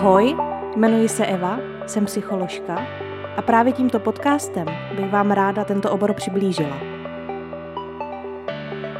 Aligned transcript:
Ahoj, 0.00 0.36
jmenuji 0.76 1.08
se 1.08 1.26
Eva, 1.26 1.58
jsem 1.86 2.04
psycholožka 2.04 2.86
a 3.36 3.42
právě 3.42 3.72
tímto 3.72 4.00
podcastem 4.00 4.66
bych 4.96 5.10
vám 5.10 5.30
ráda 5.30 5.64
tento 5.64 5.90
obor 5.90 6.14
přiblížila. 6.14 6.78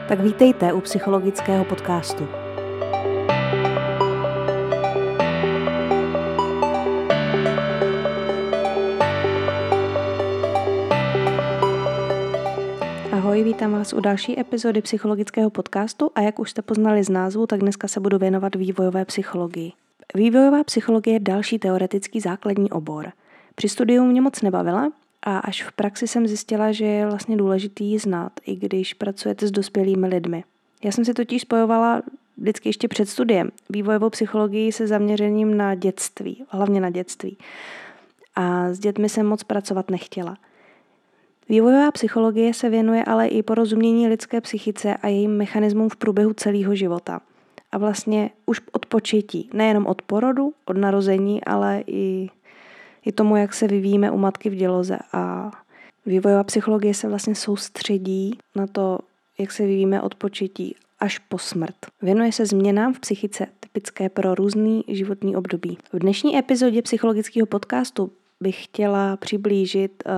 Tak 0.09 0.21
vítejte 0.21 0.73
u 0.73 0.81
psychologického 0.81 1.65
podcastu. 1.65 2.29
Ahoj, 13.13 13.43
vítám 13.43 13.73
vás 13.73 13.93
u 13.93 14.01
další 14.01 14.41
epizody 14.41 14.83
psychologického 14.83 15.51
podcastu 15.51 16.11
a 16.15 16.21
jak 16.21 16.39
už 16.39 16.51
jste 16.51 16.63
poznali 16.63 17.05
z 17.05 17.09
názvu, 17.09 17.47
tak 17.47 17.61
dneska 17.61 17.89
se 17.89 18.01
budu 18.01 18.19
věnovat 18.19 18.55
vývojové 18.55 19.05
psychologii. 19.05 19.73
Vývojová 20.15 20.65
psychologie 20.65 21.15
je 21.15 21.21
další 21.21 21.59
teoretický 21.59 22.21
základní 22.21 22.71
obor. 22.71 23.13
Při 23.55 23.69
studiu 23.69 24.05
mě 24.05 24.21
moc 24.21 24.43
nebavila 24.43 24.93
a 25.23 25.39
až 25.39 25.63
v 25.63 25.73
praxi 25.73 26.09
jsem 26.09 26.27
zjistila, 26.27 26.73
že 26.73 26.85
je 26.85 27.07
vlastně 27.07 27.37
důležitý 27.37 27.85
ji 27.85 27.99
znát, 27.99 28.33
i 28.47 28.57
když 28.57 28.95
pracujete 28.95 29.47
s 29.47 29.51
dospělými 29.51 30.07
lidmi. 30.07 30.45
Já 30.85 30.93
jsem 30.93 31.05
si 31.05 31.15
totiž 31.15 31.43
spojovala 31.43 32.03
vždycky 32.37 32.69
ještě 32.69 32.89
před 32.89 33.09
studiem 33.09 33.51
vývojovou 33.69 34.11
psychologii 34.11 34.73
se 34.73 34.87
zaměřením 34.87 35.57
na 35.57 35.75
dětství, 35.75 36.45
hlavně 36.49 36.81
na 36.81 36.91
dětství. 36.91 37.37
A 38.35 38.73
s 38.73 38.79
dětmi 38.79 39.09
jsem 39.09 39.27
moc 39.27 39.43
pracovat 39.43 39.91
nechtěla. 39.91 40.37
Vývojová 41.49 41.91
psychologie 41.91 42.55
se 42.55 42.69
věnuje 42.69 43.05
ale 43.05 43.27
i 43.27 43.43
porozumění 43.43 44.09
lidské 44.09 44.41
psychice 44.41 44.97
a 44.97 45.09
jejím 45.09 45.37
mechanismům 45.37 45.89
v 45.89 45.97
průběhu 45.97 46.33
celého 46.33 46.75
života– 46.75 47.21
a 47.73 47.79
vlastně 47.79 48.31
už 48.47 48.61
od 48.73 48.87
početí, 48.87 49.51
nejenom 49.53 49.87
od 49.87 50.03
porodu, 50.03 50.53
od 50.65 50.77
narození, 50.77 51.45
ale 51.45 51.85
i, 51.87 52.29
i 53.07 53.13
tomu, 53.13 53.37
jak 53.37 53.55
se 53.55 53.67
vyvíjíme 53.67 54.11
u 54.11 54.19
matky 54.19 54.51
v 54.51 54.55
děloze. 54.55 54.99
A 55.13 55.51
vývojová 56.07 56.45
psychologie 56.45 56.95
se 56.95 57.09
vlastně 57.09 57.35
soustředí 57.35 58.39
na 58.57 58.67
to, 58.67 58.99
jak 59.39 59.53
se 59.53 59.63
vyvíjíme 59.63 60.03
od 60.03 60.15
početí 60.15 60.77
až 61.01 61.19
po 61.19 61.39
smrt. 61.39 61.77
Věnuje 62.03 62.33
se 62.33 62.47
změnám 62.47 62.95
v 62.95 63.01
psychice 63.01 63.47
typické 63.61 64.09
pro 64.09 64.35
různý 64.35 64.85
životní 64.89 65.37
období. 65.37 65.79
V 65.93 65.99
dnešní 65.99 66.39
epizodě 66.39 66.83
psychologického 66.83 67.47
podcastu 67.47 68.13
bych 68.41 68.65
chtěla 68.65 69.17
přiblížit 69.17 70.03
eh, 70.07 70.13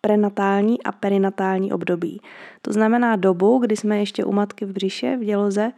prenatální 0.00 0.82
a 0.82 0.92
perinatální 0.92 1.72
období. 1.72 2.20
To 2.62 2.72
znamená 2.72 3.16
dobu, 3.16 3.58
kdy 3.58 3.76
jsme 3.76 3.98
ještě 3.98 4.24
u 4.24 4.32
matky 4.32 4.64
v 4.64 4.72
břiše, 4.72 5.16
v 5.16 5.24
děloze, 5.24 5.72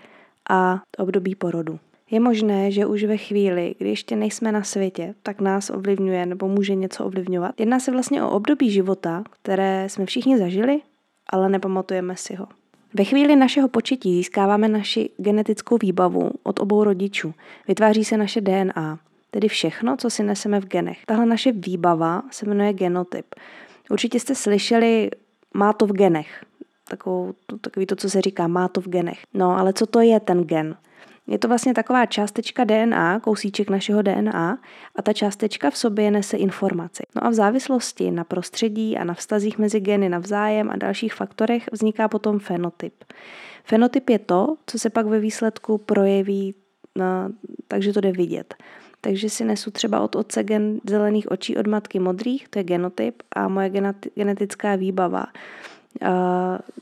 a 0.50 0.83
období 0.98 1.34
porodu. 1.34 1.78
Je 2.11 2.20
možné, 2.20 2.70
že 2.70 2.87
už 2.87 3.05
ve 3.05 3.17
chvíli, 3.17 3.75
kdy 3.78 3.89
ještě 3.89 4.17
nejsme 4.17 4.53
na 4.53 4.62
světě, 4.62 5.14
tak 5.23 5.41
nás 5.41 5.70
ovlivňuje 5.70 6.27
nebo 6.27 6.48
může 6.48 6.75
něco 6.75 7.05
ovlivňovat. 7.05 7.61
Jedná 7.61 7.81
se 7.81 7.91
vlastně 7.91 8.23
o 8.23 8.31
období 8.31 8.70
života, 8.70 9.25
které 9.42 9.89
jsme 9.89 10.06
všichni 10.06 10.39
zažili, 10.39 10.81
ale 11.31 11.48
nepamatujeme 11.48 12.17
si 12.17 12.34
ho. 12.34 12.47
Ve 12.95 13.05
chvíli 13.05 13.36
našeho 13.36 13.69
početí 13.69 14.14
získáváme 14.17 14.69
naši 14.69 15.11
genetickou 15.17 15.78
výbavu 15.83 16.31
od 16.42 16.61
obou 16.61 16.84
rodičů. 16.84 17.34
Vytváří 17.69 18.05
se 18.05 18.17
naše 18.17 18.41
DNA, 18.41 18.98
tedy 19.31 19.48
všechno, 19.48 19.97
co 19.97 20.11
si 20.11 20.23
neseme 20.23 20.61
v 20.61 20.67
genech. 20.67 20.98
Tahle 21.06 21.27
naše 21.27 21.53
výbava 21.53 22.23
se 22.31 22.47
jmenuje 22.47 22.73
genotyp. 22.73 23.27
Určitě 23.91 24.20
jste 24.20 24.34
slyšeli, 24.34 25.11
má 25.55 25.73
to 25.73 25.86
v 25.86 25.92
genech 25.92 26.45
takovou, 26.89 27.35
takový 27.61 27.87
to, 27.87 27.97
co 27.97 28.11
se 28.11 28.21
říká, 28.21 28.47
má 28.47 28.69
to 28.69 28.81
v 28.81 28.89
genech. 28.89 29.19
No, 29.35 29.59
ale 29.59 29.73
co 29.73 29.87
to 29.87 30.01
je 30.01 30.21
ten 30.21 30.45
gen? 30.45 30.77
Je 31.27 31.39
to 31.39 31.49
vlastně 31.49 31.75
taková 31.75 32.07
částečka 32.07 32.65
DNA, 32.65 33.21
kousíček 33.21 33.71
našeho 33.71 34.03
DNA 34.03 34.59
a 34.97 35.03
ta 35.03 35.13
částečka 35.13 35.70
v 35.70 35.77
sobě 35.77 36.11
nese 36.11 36.36
informaci. 36.36 37.03
No 37.17 37.25
a 37.25 37.31
v 37.31 37.35
závislosti 37.35 38.11
na 38.11 38.25
prostředí 38.25 38.97
a 38.97 39.05
na 39.05 39.14
vztazích 39.14 39.58
mezi 39.58 39.81
geny 39.81 40.08
navzájem 40.08 40.70
a 40.70 40.77
dalších 40.77 41.14
faktorech 41.14 41.69
vzniká 41.73 42.08
potom 42.08 42.39
fenotyp. 42.39 42.95
Fenotyp 43.64 44.11
je 44.11 44.19
to, 44.19 44.57
co 44.67 44.79
se 44.79 44.91
pak 44.91 45.07
ve 45.07 45.19
výsledku 45.19 45.79
projeví, 45.79 46.55
na, 46.97 47.33
takže 47.69 47.92
to 47.92 48.01
jde 48.01 48.13
vidět. 48.13 48.55
Takže 49.01 49.31
si 49.31 49.45
nesu 49.45 49.70
třeba 49.70 50.01
od 50.01 50.17
otce 50.17 50.45
gen 50.45 50.81
zelených 50.89 51.31
očí, 51.31 51.57
od 51.57 51.67
matky 51.67 51.98
modrých, 51.98 52.48
to 52.48 52.58
je 52.58 52.64
genotyp, 52.64 53.23
a 53.37 53.48
moje 53.48 53.70
genetická 54.14 54.77
výbava 54.77 55.27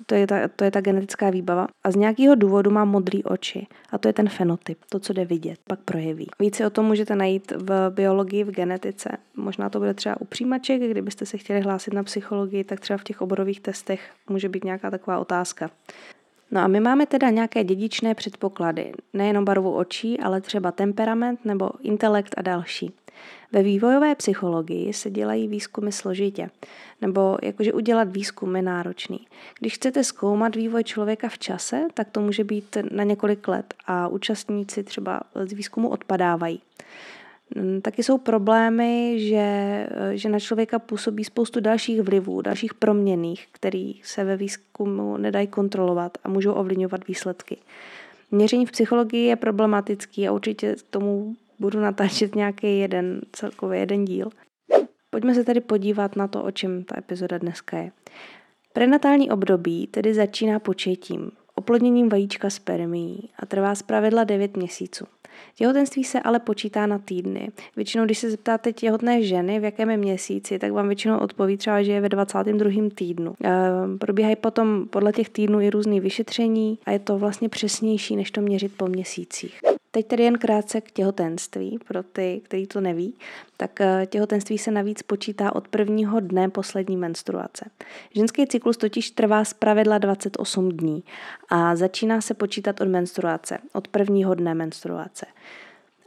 to, 0.07 0.15
je 0.15 0.27
ta, 0.27 0.49
to 0.57 0.65
je 0.65 0.71
ta 0.71 0.81
genetická 0.81 1.31
výbava. 1.31 1.67
A 1.85 1.91
z 1.91 1.97
nějakého 1.97 2.35
důvodu 2.35 2.71
má 2.71 2.85
modrý 2.85 3.25
oči. 3.25 3.67
A 3.91 3.99
to 3.99 4.09
je 4.09 4.13
ten 4.13 4.29
fenotyp, 4.29 4.79
to, 4.89 4.99
co 4.99 5.13
jde 5.13 5.25
vidět, 5.25 5.59
pak 5.67 5.81
projeví. 5.81 6.29
Více 6.39 6.67
o 6.67 6.71
tom 6.71 6.87
můžete 6.87 7.17
najít 7.17 7.53
v 7.57 7.91
biologii, 7.91 8.45
v 8.45 8.51
genetice. 8.51 9.11
Možná 9.37 9.71
to 9.71 9.79
bude 9.79 9.95
třeba 9.95 10.21
u 10.21 10.25
přijímaček, 10.25 10.83
kdybyste 10.83 11.27
se 11.27 11.39
chtěli 11.39 11.61
hlásit 11.61 11.95
na 11.95 12.03
psychologii, 12.03 12.65
tak 12.65 12.81
třeba 12.81 12.99
v 12.99 13.05
těch 13.05 13.21
oborových 13.23 13.61
testech 13.61 14.11
může 14.29 14.49
být 14.49 14.65
nějaká 14.65 14.91
taková 14.91 15.19
otázka. 15.19 15.71
No 16.51 16.61
a 16.61 16.67
my 16.67 16.81
máme 16.81 17.07
teda 17.07 17.31
nějaké 17.31 17.65
dědičné 17.65 18.15
předpoklady, 18.15 18.93
nejenom 19.13 19.45
barvu 19.45 19.77
očí, 19.77 20.21
ale 20.21 20.41
třeba 20.41 20.73
temperament 20.73 21.45
nebo 21.45 21.71
intelekt 21.83 22.35
a 22.37 22.43
další. 22.43 22.93
Ve 23.53 23.63
vývojové 23.63 24.15
psychologii 24.15 24.93
se 24.93 25.11
dělají 25.11 25.49
výzkumy 25.49 25.93
složitě, 25.93 26.51
nebo 27.01 27.39
jakože 27.43 27.73
udělat 27.73 28.09
výzkum 28.13 28.57
je 28.57 28.63
náročný. 28.63 29.27
Když 29.61 29.75
chcete 29.75 30.05
zkoumat 30.05 30.57
vývoj 30.57 30.85
člověka 30.85 31.29
v 31.29 31.39
čase, 31.39 31.87
tak 31.95 32.11
to 32.11 32.21
může 32.21 32.45
být 32.45 32.77
na 32.91 33.05
několik 33.05 33.49
let 33.49 33.75
a 33.87 34.09
účastníci 34.09 34.83
třeba 34.83 35.21
z 35.45 35.53
výzkumu 35.53 35.89
odpadávají. 35.89 36.61
Taky 37.83 38.03
jsou 38.03 38.19
problémy, 38.19 39.15
že, 39.17 39.87
že 40.13 40.29
na 40.29 40.39
člověka 40.41 40.79
působí 40.79 41.25
spoustu 41.25 41.61
dalších 41.61 42.03
vlivů, 42.03 42.43
dalších 42.43 42.75
proměných, 42.75 43.49
které 43.53 43.93
se 44.03 44.25
ve 44.25 44.37
výzkumu 44.37 45.17
nedají 45.17 45.47
kontrolovat 45.47 46.19
a 46.25 46.29
můžou 46.29 46.53
ovlivňovat 46.53 47.07
výsledky. 47.07 47.57
Měření 48.31 48.67
v 48.67 48.71
psychologii 48.71 49.27
je 49.27 49.37
problematický 49.37 50.29
a 50.29 50.33
určitě 50.33 50.77
tomu 50.91 51.37
budu 51.63 51.81
natáčet 51.81 52.35
nějaký 52.35 52.79
jeden, 52.79 53.21
celkově 53.33 53.81
jeden 53.81 54.05
díl. 54.05 54.31
Pojďme 55.11 55.35
se 55.35 55.45
tedy 55.45 55.61
podívat 55.61 56.17
na 56.17 56.29
to, 56.29 56.43
o 56.43 56.51
čem 56.51 56.85
ta 56.85 56.99
epizoda 56.99 57.39
dneska 57.39 57.79
je. 57.79 57.91
Prenatální 58.73 59.31
období 59.31 59.87
tedy 59.87 60.15
začíná 60.15 60.59
početím, 60.59 61.31
oplodněním 61.55 62.09
vajíčka 62.09 62.51
spermií 62.51 63.31
a 63.39 63.47
trvá 63.47 63.75
zpravidla 63.75 64.25
9 64.25 64.57
měsíců. 64.57 65.05
Těhotenství 65.55 66.05
se 66.05 66.21
ale 66.21 66.39
počítá 66.39 66.87
na 66.87 66.99
týdny. 66.99 67.49
Většinou, 67.77 68.05
když 68.05 68.19
se 68.19 68.31
zeptáte 68.31 68.73
těhotné 68.73 69.23
ženy, 69.23 69.61
v 69.61 69.65
jakém 69.65 69.91
je 69.91 69.97
měsíci, 69.97 70.59
tak 70.59 70.73
vám 70.73 70.89
většinou 70.89 71.19
odpoví 71.19 71.57
třeba, 71.57 71.83
že 71.83 71.93
je 71.93 72.01
ve 72.01 72.09
22. 72.09 72.71
týdnu. 72.95 73.35
E, 73.45 73.51
probíhají 73.99 74.37
potom 74.37 74.89
podle 74.89 75.13
těch 75.13 75.29
týdnů 75.29 75.61
i 75.61 75.71
různé 75.71 76.01
vyšetření 76.01 76.79
a 76.87 76.91
je 76.91 76.99
to 76.99 77.19
vlastně 77.19 77.49
přesnější, 77.49 78.17
než 78.17 78.31
to 78.31 78.41
měřit 78.41 78.73
po 78.77 78.87
měsících. 78.87 79.61
Teď 79.95 80.07
tedy 80.07 80.23
jen 80.23 80.39
krátce 80.39 80.81
k 80.81 80.91
těhotenství, 80.91 81.79
pro 81.89 82.03
ty, 82.03 82.41
kteří 82.45 82.67
to 82.67 82.81
neví, 82.81 83.15
tak 83.57 83.81
eh, 83.81 84.07
těhotenství 84.07 84.59
se 84.59 84.71
navíc 84.71 85.03
počítá 85.03 85.55
od 85.55 85.69
prvního 85.69 86.21
dne 86.21 86.49
poslední 86.49 86.97
menstruace. 86.97 87.71
Ženský 88.15 88.47
cyklus 88.47 88.77
totiž 88.77 89.11
trvá 89.11 89.45
z 89.45 89.55
pravidla 89.55 89.99
28 89.99 90.69
dní 90.69 91.05
a 91.49 91.77
začíná 91.77 92.21
se 92.21 92.35
počítat 92.35 92.81
od 92.81 92.89
menstruace, 92.89 93.59
od 93.73 93.89
prvního 93.89 94.35
dne 94.35 94.55
menstruace. 94.55 95.27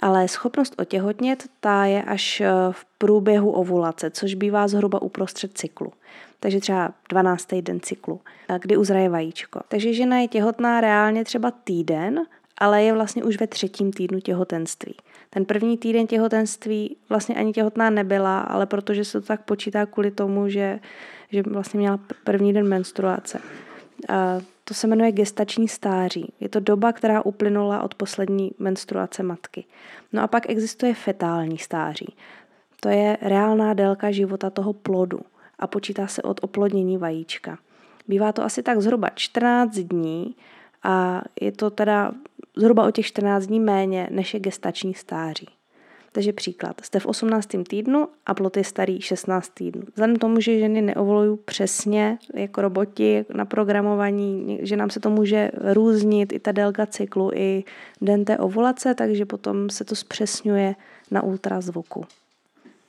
Ale 0.01 0.27
schopnost 0.27 0.75
otěhotnět 0.77 1.43
ta 1.59 1.85
je 1.85 2.03
až 2.03 2.41
eh, 2.41 2.49
v 2.71 2.85
průběhu 2.97 3.51
ovulace, 3.51 4.11
což 4.11 4.33
bývá 4.33 4.67
zhruba 4.67 5.01
uprostřed 5.01 5.57
cyklu. 5.57 5.93
Takže 6.39 6.59
třeba 6.59 6.93
12. 7.09 7.53
den 7.53 7.79
cyklu, 7.79 8.21
eh, 8.49 8.59
kdy 8.61 8.77
uzraje 8.77 9.09
vajíčko. 9.09 9.59
Takže 9.67 9.93
žena 9.93 10.17
je 10.19 10.27
těhotná 10.27 10.81
reálně 10.81 11.23
třeba 11.23 11.51
týden 11.51 12.25
ale 12.57 12.83
je 12.83 12.93
vlastně 12.93 13.23
už 13.23 13.39
ve 13.39 13.47
třetím 13.47 13.93
týdnu 13.93 14.19
těhotenství. 14.19 14.95
Ten 15.29 15.45
první 15.45 15.77
týden 15.77 16.07
těhotenství 16.07 16.97
vlastně 17.09 17.35
ani 17.35 17.53
těhotná 17.53 17.89
nebyla, 17.89 18.39
ale 18.39 18.65
protože 18.65 19.05
se 19.05 19.21
to 19.21 19.27
tak 19.27 19.41
počítá 19.41 19.85
kvůli 19.85 20.11
tomu, 20.11 20.49
že, 20.49 20.79
že 21.31 21.43
vlastně 21.43 21.79
měla 21.79 21.99
první 22.23 22.53
den 22.53 22.67
menstruace. 22.67 23.39
A 24.09 24.39
to 24.63 24.73
se 24.73 24.87
jmenuje 24.87 25.11
gestační 25.11 25.67
stáří. 25.67 26.33
Je 26.39 26.49
to 26.49 26.59
doba, 26.59 26.93
která 26.93 27.25
uplynula 27.25 27.83
od 27.83 27.95
poslední 27.95 28.51
menstruace 28.59 29.23
matky. 29.23 29.65
No 30.13 30.21
a 30.21 30.27
pak 30.27 30.49
existuje 30.49 30.93
fetální 30.93 31.57
stáří. 31.57 32.15
To 32.79 32.89
je 32.89 33.17
reálná 33.21 33.73
délka 33.73 34.11
života 34.11 34.49
toho 34.49 34.73
plodu 34.73 35.19
a 35.59 35.67
počítá 35.67 36.07
se 36.07 36.21
od 36.21 36.39
oplodnění 36.43 36.97
vajíčka. 36.97 37.57
Bývá 38.07 38.31
to 38.31 38.43
asi 38.43 38.63
tak 38.63 38.81
zhruba 38.81 39.09
14 39.15 39.77
dní 39.77 40.35
a 40.85 41.21
je 41.41 41.51
to 41.51 41.69
teda 41.69 42.11
zhruba 42.57 42.87
o 42.87 42.91
těch 42.91 43.05
14 43.05 43.45
dní 43.45 43.59
méně, 43.59 44.07
než 44.11 44.33
je 44.33 44.39
gestační 44.39 44.93
stáří. 44.93 45.47
Takže 46.11 46.33
příklad, 46.33 46.81
jste 46.81 46.99
v 46.99 47.05
18. 47.05 47.47
týdnu 47.67 48.07
a 48.25 48.33
plod 48.33 48.57
je 48.57 48.63
starý 48.63 49.01
16 49.01 49.49
týdnů. 49.49 49.81
Vzhledem 49.93 50.15
tomu, 50.15 50.39
že 50.39 50.59
ženy 50.59 50.81
neovolují 50.81 51.37
přesně 51.45 52.17
jako 52.33 52.61
roboti 52.61 53.25
na 53.33 53.45
programování, 53.45 54.59
že 54.61 54.75
nám 54.75 54.89
se 54.89 54.99
to 54.99 55.09
může 55.09 55.51
různit, 55.73 56.33
i 56.33 56.39
ta 56.39 56.51
délka 56.51 56.85
cyklu, 56.85 57.31
i 57.33 57.63
den 58.01 58.25
té 58.25 58.37
ovulace, 58.37 58.95
takže 58.95 59.25
potom 59.25 59.69
se 59.69 59.85
to 59.85 59.95
zpřesňuje 59.95 60.75
na 61.11 61.23
ultrazvuku. 61.23 62.03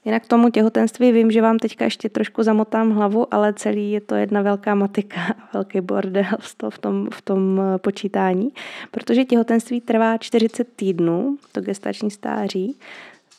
Jinak 0.07 0.27
tomu 0.27 0.51
těhotenství 0.51 1.13
vím, 1.13 1.31
že 1.31 1.43
vám 1.43 1.59
teďka 1.59 1.85
ještě 1.85 2.09
trošku 2.09 2.43
zamotám 2.43 2.91
hlavu, 2.91 3.35
ale 3.35 3.55
celý 3.55 3.93
je 3.93 4.01
to 4.01 4.15
jedna 4.15 4.43
velká 4.43 4.75
matika, 4.75 5.35
velký 5.53 5.81
bordel 5.81 6.25
v 6.71 6.79
tom, 6.79 7.09
v 7.13 7.23
tom 7.23 7.61
eh, 7.61 7.79
počítání, 7.79 8.53
protože 8.91 9.25
těhotenství 9.25 9.81
trvá 9.81 10.19
40 10.19 10.69
týdnů, 10.77 11.37
to 11.53 11.61
gestační 11.61 12.11
stáří, 12.11 12.79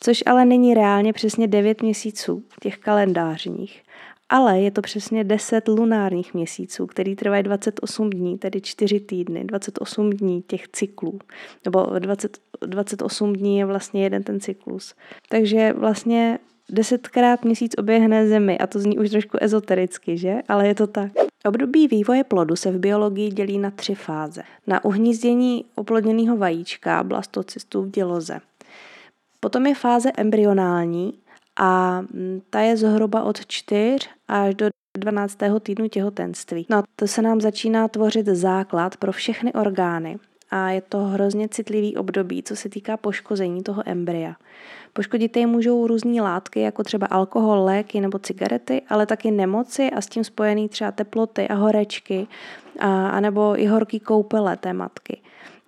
což 0.00 0.22
ale 0.26 0.44
není 0.44 0.74
reálně 0.74 1.12
přesně 1.12 1.46
9 1.46 1.82
měsíců 1.82 2.42
těch 2.60 2.78
kalendářních. 2.78 3.82
Ale 4.28 4.60
je 4.60 4.70
to 4.70 4.82
přesně 4.82 5.24
10 5.24 5.68
lunárních 5.68 6.34
měsíců, 6.34 6.86
který 6.86 7.16
trvají 7.16 7.42
28 7.42 8.10
dní, 8.10 8.38
tedy 8.38 8.60
4 8.60 9.00
týdny, 9.00 9.44
28 9.44 10.10
dní 10.10 10.42
těch 10.42 10.68
cyklů. 10.68 11.18
Nebo 11.64 11.86
20, 11.98 12.38
28 12.66 13.32
dní 13.32 13.58
je 13.58 13.64
vlastně 13.64 14.02
jeden 14.02 14.22
ten 14.22 14.40
cyklus. 14.40 14.94
Takže 15.28 15.72
vlastně 15.72 16.38
desetkrát 16.70 17.44
měsíc 17.44 17.72
oběhne 17.78 18.28
Zemi 18.28 18.58
a 18.58 18.66
to 18.66 18.78
zní 18.78 18.98
už 18.98 19.10
trošku 19.10 19.38
ezotericky, 19.40 20.18
že? 20.18 20.34
Ale 20.48 20.68
je 20.68 20.74
to 20.74 20.86
tak. 20.86 21.12
Období 21.44 21.88
vývoje 21.88 22.24
plodu 22.24 22.56
se 22.56 22.70
v 22.70 22.78
biologii 22.78 23.30
dělí 23.30 23.58
na 23.58 23.70
tři 23.70 23.94
fáze. 23.94 24.42
Na 24.66 24.84
uhnízdění 24.84 25.64
oplodněného 25.74 26.36
vajíčka, 26.36 27.04
blastocystů 27.04 27.82
v 27.82 27.90
děloze. 27.90 28.40
Potom 29.40 29.66
je 29.66 29.74
fáze 29.74 30.12
embryonální 30.16 31.18
a 31.56 32.00
mm, 32.00 32.40
ta 32.50 32.60
je 32.60 32.76
zhruba 32.76 33.22
od 33.22 33.46
4 33.46 33.98
až 34.28 34.54
do 34.54 34.68
12. 34.98 35.38
týdnu 35.60 35.88
těhotenství. 35.88 36.66
No, 36.70 36.82
to 36.96 37.06
se 37.06 37.22
nám 37.22 37.40
začíná 37.40 37.88
tvořit 37.88 38.26
základ 38.26 38.96
pro 38.96 39.12
všechny 39.12 39.52
orgány 39.52 40.18
a 40.50 40.70
je 40.70 40.80
to 40.80 40.98
hrozně 40.98 41.48
citlivý 41.48 41.96
období, 41.96 42.42
co 42.42 42.56
se 42.56 42.68
týká 42.68 42.96
poškození 42.96 43.62
toho 43.62 43.82
embrya. 43.86 44.34
Poškodit 44.92 45.36
je 45.36 45.46
můžou 45.46 45.86
různé 45.86 46.22
látky, 46.22 46.60
jako 46.60 46.82
třeba 46.82 47.06
alkohol, 47.06 47.64
léky 47.64 48.00
nebo 48.00 48.18
cigarety, 48.18 48.82
ale 48.88 49.06
taky 49.06 49.30
nemoci 49.30 49.90
a 49.90 50.00
s 50.00 50.06
tím 50.06 50.24
spojený 50.24 50.68
třeba 50.68 50.92
teploty 50.92 51.48
a 51.48 51.54
horečky, 51.54 52.26
a, 52.78 53.08
a 53.08 53.20
nebo 53.20 53.60
i 53.60 53.66
horký 53.66 54.00
koupele 54.00 54.56
té 54.56 54.72
matky. 54.72 55.20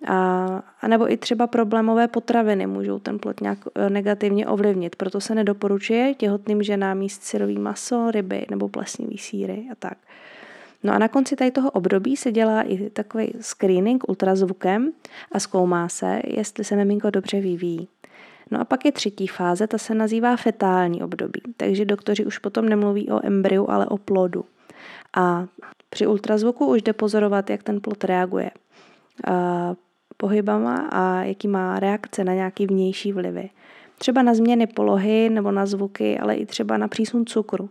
A, 0.07 0.45
a 0.81 0.87
nebo 0.87 1.11
i 1.11 1.17
třeba 1.17 1.47
problémové 1.47 2.07
potraviny 2.07 2.67
můžou 2.67 2.99
ten 2.99 3.19
plod 3.19 3.41
nějak 3.41 3.57
e, 3.75 3.89
negativně 3.89 4.47
ovlivnit. 4.47 4.95
Proto 4.95 5.21
se 5.21 5.35
nedoporučuje 5.35 6.13
těhotným 6.13 6.63
ženám 6.63 7.01
jíst 7.01 7.23
syrový 7.23 7.57
maso, 7.57 8.11
ryby 8.11 8.45
nebo 8.49 8.69
plesnivý 8.69 9.17
síry 9.17 9.65
a 9.71 9.75
tak. 9.75 9.97
No 10.83 10.93
a 10.93 10.97
na 10.99 11.07
konci 11.07 11.35
tady 11.35 11.51
toho 11.51 11.71
období 11.71 12.17
se 12.17 12.31
dělá 12.31 12.61
i 12.61 12.89
takový 12.89 13.33
screening 13.41 14.09
ultrazvukem 14.09 14.91
a 15.31 15.39
zkoumá 15.39 15.89
se, 15.89 16.21
jestli 16.27 16.63
se 16.63 16.75
miminko 16.75 17.09
dobře 17.09 17.41
vyvíjí. 17.41 17.87
No 18.51 18.61
a 18.61 18.65
pak 18.65 18.85
je 18.85 18.91
třetí 18.91 19.27
fáze, 19.27 19.67
ta 19.67 19.77
se 19.77 19.95
nazývá 19.95 20.35
fetální 20.35 21.03
období, 21.03 21.41
takže 21.57 21.85
doktoři 21.85 22.25
už 22.25 22.37
potom 22.37 22.69
nemluví 22.69 23.09
o 23.09 23.25
embryu, 23.25 23.69
ale 23.69 23.85
o 23.85 23.97
plodu. 23.97 24.45
A 25.15 25.45
při 25.89 26.07
ultrazvuku 26.07 26.65
už 26.65 26.81
jde 26.81 26.93
pozorovat, 26.93 27.49
jak 27.49 27.63
ten 27.63 27.81
plod 27.81 28.03
reaguje 28.03 28.51
a 29.27 29.75
pohybama 30.17 30.75
a 30.91 31.23
jaký 31.23 31.47
má 31.47 31.79
reakce 31.79 32.23
na 32.23 32.33
nějaký 32.33 32.67
vnější 32.67 33.13
vlivy. 33.13 33.49
Třeba 33.97 34.21
na 34.21 34.33
změny 34.33 34.67
polohy 34.67 35.29
nebo 35.29 35.51
na 35.51 35.65
zvuky, 35.65 36.19
ale 36.19 36.35
i 36.35 36.45
třeba 36.45 36.77
na 36.77 36.87
přísun 36.87 37.25
cukru. 37.25 37.69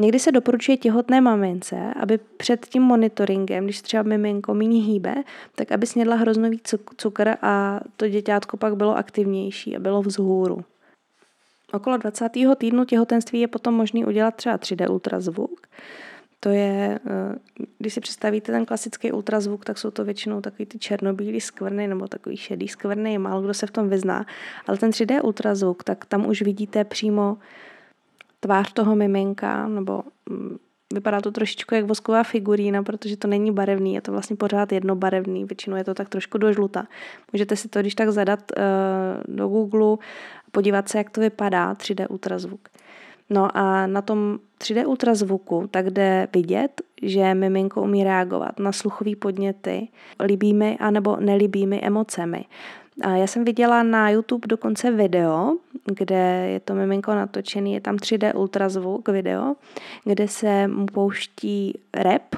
Někdy 0.00 0.18
se 0.18 0.32
doporučuje 0.32 0.76
těhotné 0.76 1.20
mamince, 1.20 1.94
aby 2.00 2.18
před 2.36 2.66
tím 2.66 2.82
monitoringem, 2.82 3.64
když 3.64 3.82
třeba 3.82 4.02
miminko 4.02 4.54
méně 4.54 4.82
hýbe, 4.82 5.14
tak 5.54 5.72
aby 5.72 5.86
snědla 5.86 6.16
hroznový 6.16 6.60
cukr 6.96 7.34
a 7.42 7.80
to 7.96 8.08
děťátko 8.08 8.56
pak 8.56 8.76
bylo 8.76 8.96
aktivnější 8.96 9.76
a 9.76 9.80
bylo 9.80 10.02
vzhůru. 10.02 10.64
Okolo 11.72 11.96
20. 11.96 12.28
týdnu 12.56 12.84
těhotenství 12.84 13.40
je 13.40 13.48
potom 13.48 13.74
možný 13.74 14.04
udělat 14.04 14.34
třeba 14.34 14.58
3D 14.58 14.90
ultrazvuk. 14.90 15.66
To 16.40 16.48
je, 16.48 16.98
eh, 17.06 17.38
když 17.78 17.94
si 17.94 18.00
představíte 18.00 18.52
ten 18.52 18.66
klasický 18.66 19.12
ultrazvuk, 19.12 19.64
tak 19.64 19.78
jsou 19.78 19.90
to 19.90 20.04
většinou 20.04 20.40
takový 20.40 20.66
ty 20.66 20.78
černobílý 20.78 21.40
skvrny 21.40 21.86
nebo 21.86 22.08
takový 22.08 22.36
šedý 22.36 22.68
skvrny, 22.68 23.18
málo 23.18 23.42
kdo 23.42 23.54
se 23.54 23.66
v 23.66 23.70
tom 23.70 23.88
vyzná. 23.88 24.26
Ale 24.66 24.78
ten 24.78 24.90
3D 24.90 25.20
ultrazvuk, 25.22 25.84
tak 25.84 26.04
tam 26.04 26.26
už 26.26 26.42
vidíte 26.42 26.84
přímo 26.84 27.38
tvář 28.40 28.72
toho 28.72 28.96
miminka, 28.96 29.68
nebo 29.68 30.02
mm, 30.28 30.58
vypadá 30.92 31.20
to 31.20 31.30
trošičku 31.30 31.74
jak 31.74 31.84
vosková 31.84 32.22
figurína, 32.22 32.82
protože 32.82 33.16
to 33.16 33.28
není 33.28 33.52
barevný, 33.52 33.94
je 33.94 34.00
to 34.00 34.12
vlastně 34.12 34.36
pořád 34.36 34.72
jednobarevný, 34.72 35.44
většinou 35.44 35.76
je 35.76 35.84
to 35.84 35.94
tak 35.94 36.08
trošku 36.08 36.38
dožluta. 36.38 36.86
Můžete 37.32 37.56
si 37.56 37.68
to 37.68 37.80
když 37.80 37.94
tak 37.94 38.10
zadat 38.10 38.52
uh, 38.56 39.34
do 39.36 39.48
Google, 39.48 39.96
podívat 40.52 40.88
se, 40.88 40.98
jak 40.98 41.10
to 41.10 41.20
vypadá, 41.20 41.74
3D 41.74 42.06
ultrazvuk. 42.10 42.68
No 43.30 43.56
a 43.56 43.86
na 43.86 44.02
tom 44.02 44.38
3D 44.58 44.88
ultrazvuku 44.88 45.68
tak 45.70 45.90
jde 45.90 46.28
vidět, 46.34 46.82
že 47.02 47.34
miminko 47.34 47.82
umí 47.82 48.04
reagovat 48.04 48.58
na 48.58 48.72
sluchové 48.72 49.16
podněty 49.16 49.88
líbými 50.24 50.78
anebo 50.80 51.16
nelíbými 51.16 51.80
emocemi. 51.80 52.44
A 53.02 53.10
já 53.10 53.26
jsem 53.26 53.44
viděla 53.44 53.82
na 53.82 54.10
YouTube 54.10 54.46
dokonce 54.48 54.90
video, 54.90 55.56
kde 55.84 56.46
je 56.52 56.60
to 56.60 56.74
miminko 56.74 57.14
natočený, 57.14 57.72
je 57.72 57.80
tam 57.80 57.96
3D 57.96 58.36
ultrazvuk 58.36 59.08
video, 59.08 59.54
kde 60.04 60.28
se 60.28 60.68
mu 60.68 60.86
pouští 60.86 61.78
rep 61.94 62.36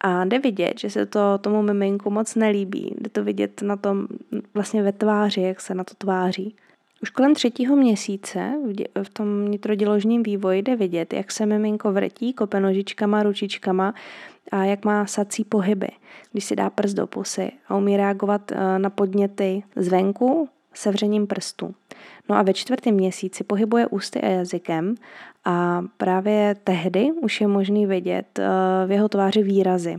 a 0.00 0.24
jde 0.24 0.38
vidět, 0.38 0.78
že 0.78 0.90
se 0.90 1.06
to 1.06 1.38
tomu 1.38 1.62
miminku 1.62 2.10
moc 2.10 2.34
nelíbí. 2.34 2.94
Jde 3.00 3.10
to 3.10 3.24
vidět 3.24 3.62
na 3.62 3.76
tom 3.76 4.06
vlastně 4.54 4.82
ve 4.82 4.92
tváři, 4.92 5.40
jak 5.40 5.60
se 5.60 5.74
na 5.74 5.84
to 5.84 5.94
tváří. 5.94 6.56
Už 7.02 7.10
kolem 7.10 7.34
třetího 7.34 7.76
měsíce 7.76 8.52
v 9.02 9.08
tom 9.08 9.50
nitroděložním 9.50 10.22
vývoji 10.22 10.62
jde 10.62 10.76
vidět, 10.76 11.12
jak 11.12 11.32
se 11.32 11.46
miminko 11.46 11.92
vrtí 11.92 12.32
kope 12.32 12.60
nožičkama, 12.60 13.22
ručičkama 13.22 13.94
a 14.52 14.64
jak 14.64 14.84
má 14.84 15.06
sací 15.06 15.44
pohyby, 15.44 15.88
když 16.32 16.44
si 16.44 16.56
dá 16.56 16.70
prst 16.70 16.94
do 16.94 17.06
pusy 17.06 17.52
a 17.68 17.76
umí 17.76 17.96
reagovat 17.96 18.52
eh, 18.52 18.78
na 18.78 18.90
podněty 18.90 19.62
zvenku 19.76 20.48
sevřením 20.74 21.26
prstů. 21.26 21.74
No 22.28 22.36
a 22.36 22.42
ve 22.42 22.54
čtvrtém 22.54 22.94
měsíci 22.94 23.44
pohybuje 23.44 23.86
ústy 23.86 24.20
a 24.20 24.26
jazykem 24.26 24.94
a 25.44 25.82
právě 25.96 26.56
tehdy 26.64 27.12
už 27.12 27.40
je 27.40 27.46
možný 27.46 27.86
vidět 27.86 28.38
eh, 28.38 28.46
v 28.86 28.90
jeho 28.90 29.08
tváři 29.08 29.42
výrazy 29.42 29.96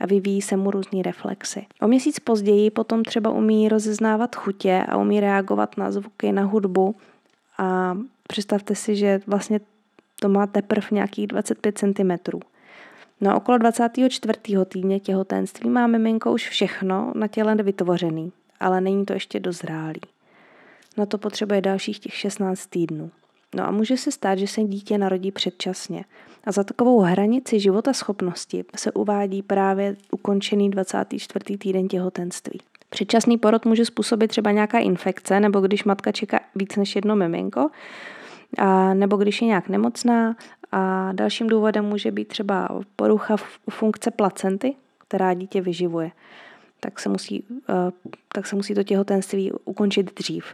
a 0.00 0.06
vyvíjí 0.06 0.42
se 0.42 0.56
mu 0.56 0.70
různý 0.70 1.02
reflexy. 1.02 1.66
O 1.80 1.88
měsíc 1.88 2.18
později 2.18 2.70
potom 2.70 3.02
třeba 3.02 3.30
umí 3.30 3.68
rozeznávat 3.68 4.36
chutě 4.36 4.84
a 4.88 4.96
umí 4.96 5.20
reagovat 5.20 5.76
na 5.76 5.90
zvuky, 5.90 6.32
na 6.32 6.42
hudbu 6.42 6.96
a 7.58 7.98
představte 8.28 8.74
si, 8.74 8.96
že 8.96 9.20
vlastně 9.26 9.60
to 10.20 10.28
má 10.28 10.46
teprve 10.46 10.86
nějakých 10.92 11.26
25 11.26 11.78
cm. 11.78 12.38
No 13.20 13.36
okolo 13.36 13.58
24. 13.58 14.38
týdně 14.68 15.00
těhotenství 15.00 15.70
má 15.70 15.86
miminko 15.86 16.32
už 16.32 16.48
všechno 16.48 17.12
na 17.14 17.28
těle 17.28 17.54
vytvořený, 17.54 18.32
ale 18.60 18.80
není 18.80 19.04
to 19.04 19.12
ještě 19.12 19.40
dozrálý. 19.40 20.00
Na 20.96 21.06
to 21.06 21.18
potřebuje 21.18 21.60
dalších 21.60 21.98
těch 21.98 22.14
16 22.14 22.66
týdnů. 22.66 23.10
No 23.54 23.66
a 23.66 23.70
může 23.70 23.96
se 23.96 24.12
stát, 24.12 24.38
že 24.38 24.46
se 24.46 24.62
dítě 24.62 24.98
narodí 24.98 25.32
předčasně. 25.32 26.04
A 26.44 26.52
za 26.52 26.64
takovou 26.64 27.00
hranici 27.00 27.60
života 27.60 27.92
schopnosti 27.92 28.64
se 28.76 28.92
uvádí 28.92 29.42
právě 29.42 29.96
ukončený 30.10 30.70
24. 30.70 31.58
týden 31.58 31.88
těhotenství. 31.88 32.60
Předčasný 32.88 33.38
porod 33.38 33.64
může 33.64 33.84
způsobit 33.84 34.30
třeba 34.30 34.50
nějaká 34.50 34.78
infekce, 34.78 35.40
nebo 35.40 35.60
když 35.60 35.84
matka 35.84 36.12
čeká 36.12 36.40
víc 36.54 36.76
než 36.76 36.96
jedno 36.96 37.16
miminko, 37.16 37.70
a 38.58 38.94
nebo 38.94 39.16
když 39.16 39.42
je 39.42 39.48
nějak 39.48 39.68
nemocná. 39.68 40.36
A 40.72 41.12
dalším 41.12 41.46
důvodem 41.46 41.84
může 41.84 42.10
být 42.10 42.28
třeba 42.28 42.68
porucha 42.96 43.36
funkce 43.70 44.10
placenty, 44.10 44.74
která 45.08 45.34
dítě 45.34 45.60
vyživuje. 45.60 46.10
Tak 46.80 47.00
se 47.00 47.08
musí, 47.08 47.44
eh, 47.68 47.92
tak 48.32 48.46
se 48.46 48.56
musí 48.56 48.74
to 48.74 48.82
těhotenství 48.82 49.52
ukončit 49.64 50.14
dřív. 50.14 50.44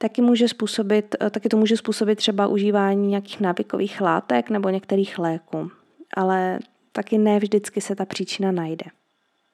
Taky, 0.00 0.22
může 0.22 0.48
způsobit, 0.48 1.16
eh, 1.20 1.30
taky 1.30 1.48
to 1.48 1.56
může 1.56 1.76
způsobit 1.76 2.18
třeba 2.18 2.46
užívání 2.46 3.08
nějakých 3.08 3.40
návykových 3.40 4.00
látek 4.00 4.50
nebo 4.50 4.68
některých 4.68 5.18
léků. 5.18 5.70
Ale 6.16 6.58
taky 6.92 7.18
ne 7.18 7.38
vždycky 7.38 7.80
se 7.80 7.94
ta 7.94 8.04
příčina 8.04 8.52
najde. 8.52 8.86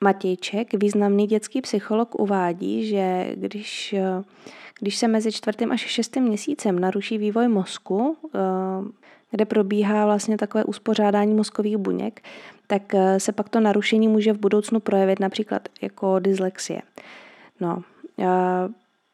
Matějček, 0.00 0.74
významný 0.74 1.26
dětský 1.26 1.60
psycholog, 1.60 2.20
uvádí, 2.20 2.86
že 2.86 3.30
když, 3.34 3.92
eh, 3.92 4.22
když 4.80 4.96
se 4.96 5.08
mezi 5.08 5.32
čtvrtým 5.32 5.72
až 5.72 5.80
šestým 5.80 6.22
měsícem 6.22 6.78
naruší 6.78 7.18
vývoj 7.18 7.48
mozku, 7.48 8.16
eh, 8.26 8.38
kde 9.30 9.44
probíhá 9.44 10.04
vlastně 10.04 10.36
takové 10.36 10.64
uspořádání 10.64 11.34
mozkových 11.34 11.76
buněk, 11.76 12.22
tak 12.66 12.82
se 13.18 13.32
pak 13.32 13.48
to 13.48 13.60
narušení 13.60 14.08
může 14.08 14.32
v 14.32 14.38
budoucnu 14.38 14.80
projevit 14.80 15.20
například 15.20 15.68
jako 15.82 16.18
dyslexie. 16.18 16.82
No, 17.60 17.82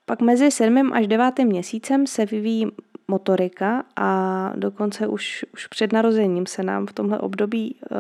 pak 0.07 0.21
mezi 0.21 0.51
7. 0.51 0.93
až 0.93 1.07
9. 1.07 1.39
měsícem 1.39 2.07
se 2.07 2.27
vyvíjí 2.27 2.67
motorika 3.09 3.85
a 3.97 4.53
dokonce 4.57 5.07
už, 5.07 5.45
už 5.55 5.67
před 5.67 5.93
narozením 5.93 6.47
se 6.47 6.63
nám 6.63 6.87
v 6.87 6.93
tomhle 6.93 7.19
období 7.19 7.77
uh, 7.81 7.97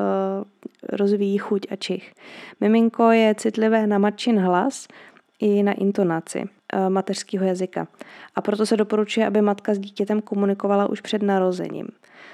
rozvíjí 0.88 1.38
chuť 1.38 1.66
a 1.71 1.76
čich. 1.76 2.12
Miminko 2.61 3.11
je 3.11 3.35
citlivé 3.35 3.87
na 3.87 3.99
matčin 3.99 4.38
hlas 4.38 4.88
i 5.40 5.62
na 5.62 5.73
intonaci. 5.73 6.49
Mateřského 6.88 7.44
jazyka. 7.44 7.88
A 8.34 8.40
proto 8.40 8.66
se 8.66 8.76
doporučuje, 8.76 9.26
aby 9.26 9.42
matka 9.42 9.74
s 9.74 9.78
dítětem 9.78 10.20
komunikovala 10.22 10.86
už 10.86 11.00
před 11.00 11.22
narozením. 11.22 11.88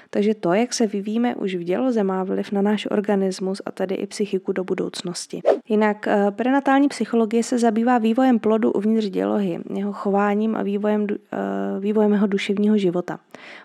Takže 0.09 0.33
to, 0.33 0.53
jak 0.53 0.73
se 0.73 0.87
vyvíjíme 0.87 1.35
už 1.35 1.55
v 1.55 1.63
děloze, 1.63 2.03
má 2.03 2.23
vliv 2.23 2.51
na 2.51 2.61
náš 2.61 2.87
organismus 2.91 3.61
a 3.65 3.71
tedy 3.71 3.95
i 3.95 4.07
psychiku 4.07 4.51
do 4.51 4.63
budoucnosti. 4.63 5.41
Jinak 5.69 6.07
eh, 6.07 6.31
prenatální 6.31 6.87
psychologie 6.87 7.43
se 7.43 7.59
zabývá 7.59 7.97
vývojem 7.97 8.39
plodu 8.39 8.71
uvnitř 8.71 9.05
dělohy, 9.05 9.59
jeho 9.75 9.93
chováním 9.93 10.55
a 10.55 10.63
vývojem, 10.63 11.07
eh, 11.11 11.37
vývojem 11.79 12.13
jeho 12.13 12.27
duševního 12.27 12.77
života. 12.77 13.19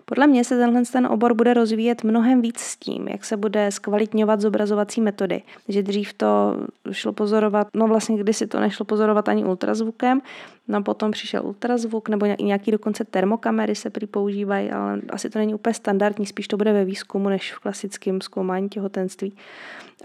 Podle 0.05 0.27
mě 0.27 0.45
se 0.45 0.57
tenhle 0.57 0.83
ten 0.93 1.07
obor 1.07 1.35
bude 1.35 1.55
rozvíjet 1.55 2.05
mnohem 2.05 2.43
víc 2.43 2.59
s 2.59 2.77
tím, 2.77 3.09
jak 3.09 3.25
se 3.25 3.37
bude 3.37 3.71
zkvalitňovat 3.71 4.41
zobrazovací 4.41 5.01
metody. 5.01 5.43
Že 5.69 5.83
dřív 5.83 6.13
to 6.13 6.57
šlo 6.91 7.13
pozorovat, 7.13 7.67
no 7.75 7.87
vlastně 7.89 8.17
kdysi 8.17 8.47
to 8.47 8.61
nešlo 8.61 8.85
pozorovat 8.85 9.29
ani 9.29 9.45
ultrazvukem, 9.45 10.21
No 10.69 10.83
potom 10.83 11.11
přišel 11.11 11.47
ultrazvuk 11.47 12.09
nebo 12.09 12.27
nějaký 12.27 12.71
dokonce 12.71 13.05
termokamery 13.05 13.75
se 13.75 13.91
prý 13.91 14.07
používají, 14.07 14.71
ale 14.71 15.01
asi 15.11 15.31
to 15.31 15.39
není 15.39 15.55
úplně 15.55 15.75
standardní, 15.75 16.27
spíš 16.27 16.49
to 16.49 16.57
bude 16.57 16.73
ve 16.73 16.85
výzkumu 16.85 17.29
než 17.29 17.55
v 17.55 17.59
klasickém 17.59 18.21
zkoumání 18.21 18.69
těhotenství. 18.69 19.33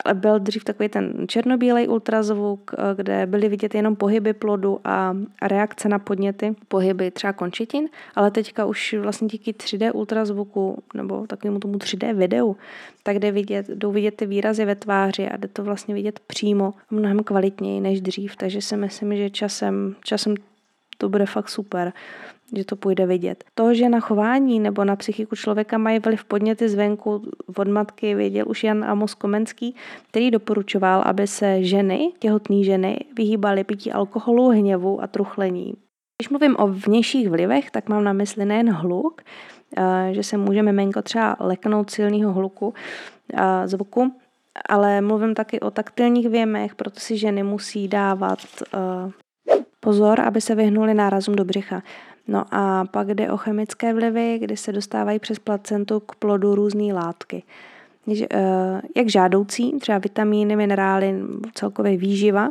Ale 0.06 0.14
byl 0.14 0.40
dřív 0.40 0.64
takový 0.64 0.90
ten 0.90 1.14
černobílej 1.28 1.88
ultrazvuk, 1.90 2.72
eh, 2.74 2.96
kde 2.96 3.26
byly 3.26 3.50
vidět 3.50 3.76
jenom 3.76 3.96
pohyby 3.96 4.34
plodu 4.34 4.80
a 4.84 5.18
reakce 5.42 5.90
na 5.90 6.00
podněty, 6.00 6.56
pohyby 6.68 7.12
třeba 7.12 7.34
končetin, 7.34 7.90
ale 8.16 8.32
teďka 8.32 8.66
už 8.66 8.96
vlastně 9.00 9.28
díky 9.28 9.54
3D 9.54 9.92
ultrazvuku 9.92 10.84
nebo 10.94 11.28
takovému 11.28 11.60
tomu 11.60 11.78
3D 11.78 12.14
videu, 12.14 12.58
tak 13.04 13.20
jde 13.20 13.32
vidět, 13.32 13.70
jdou 13.70 13.92
vidět 13.92 14.16
ty 14.16 14.26
výrazy 14.26 14.66
ve 14.66 14.76
tváři 14.76 15.30
a 15.30 15.38
jde 15.38 15.48
to 15.48 15.64
vlastně 15.64 15.96
vidět 15.96 16.20
přímo 16.20 16.74
mnohem 16.92 17.24
kvalitněji 17.24 17.82
než 17.82 18.02
dřív, 18.02 18.36
takže 18.36 18.62
si 18.62 18.78
myslím, 18.78 19.18
že 19.18 19.30
časem, 19.30 19.96
časem 20.04 20.36
to 20.98 21.10
bude 21.10 21.26
fakt 21.26 21.50
super 21.50 21.94
že 22.56 22.66
to 22.66 22.76
půjde 22.76 23.06
vidět. 23.06 23.44
To, 23.56 23.74
že 23.74 23.90
na 23.90 24.00
chování 24.00 24.60
nebo 24.60 24.84
na 24.84 24.96
psychiku 24.96 25.36
člověka 25.36 25.78
mají 25.78 26.00
vliv 26.00 26.26
podněty 26.26 26.70
zvenku 26.70 27.22
od 27.56 27.68
matky, 27.68 28.16
věděl 28.16 28.46
už 28.50 28.64
Jan 28.64 28.84
Amos 28.84 29.14
Komenský, 29.14 29.76
který 30.10 30.32
doporučoval, 30.32 31.02
aby 31.06 31.28
se 31.28 31.64
ženy, 31.64 32.12
těhotné 32.20 32.64
ženy, 32.64 33.00
vyhýbaly 33.18 33.64
pití 33.64 33.92
alkoholu, 33.92 34.50
hněvu 34.50 35.04
a 35.04 35.08
truchlení. 35.08 35.74
Když 36.18 36.30
mluvím 36.30 36.56
o 36.60 36.68
vnějších 36.68 37.30
vlivech, 37.30 37.72
tak 37.72 37.90
mám 37.90 38.04
na 38.04 38.14
mysli 38.14 38.46
nejen 38.46 38.72
hluk, 38.72 39.22
eh, 39.78 40.10
že 40.12 40.24
se 40.24 40.38
může 40.38 40.64
miminko 40.64 41.02
třeba 41.02 41.36
leknout 41.40 41.90
silného 41.90 42.34
hluku, 42.34 42.74
eh, 43.34 43.68
zvuku, 43.68 44.16
ale 44.70 45.02
mluvím 45.02 45.36
taky 45.36 45.60
o 45.60 45.72
taktilních 45.72 46.30
věmech, 46.30 46.76
proto 46.76 47.00
si 47.00 47.18
ženy 47.18 47.44
musí 47.44 47.88
dávat 47.88 48.40
eh, 48.74 49.12
pozor, 49.80 50.22
aby 50.22 50.42
se 50.42 50.56
vyhnuli 50.56 50.94
nárazům 50.94 51.36
do 51.36 51.46
břicha. 51.46 51.84
No 52.28 52.46
a 52.52 52.86
pak 52.86 53.08
jde 53.08 53.32
o 53.32 53.38
chemické 53.38 53.94
vlivy, 53.94 54.40
kdy 54.40 54.58
se 54.58 54.72
dostávají 54.72 55.20
přes 55.20 55.40
placentu 55.40 56.00
k 56.00 56.16
plodu 56.16 56.56
různé 56.56 56.94
látky. 56.94 57.44
Eh, 58.32 58.82
jak 58.96 59.10
žádoucí, 59.10 59.80
třeba 59.80 59.98
vitamíny, 59.98 60.56
minerály, 60.56 61.16
celkově 61.54 61.98
výživa, 61.98 62.50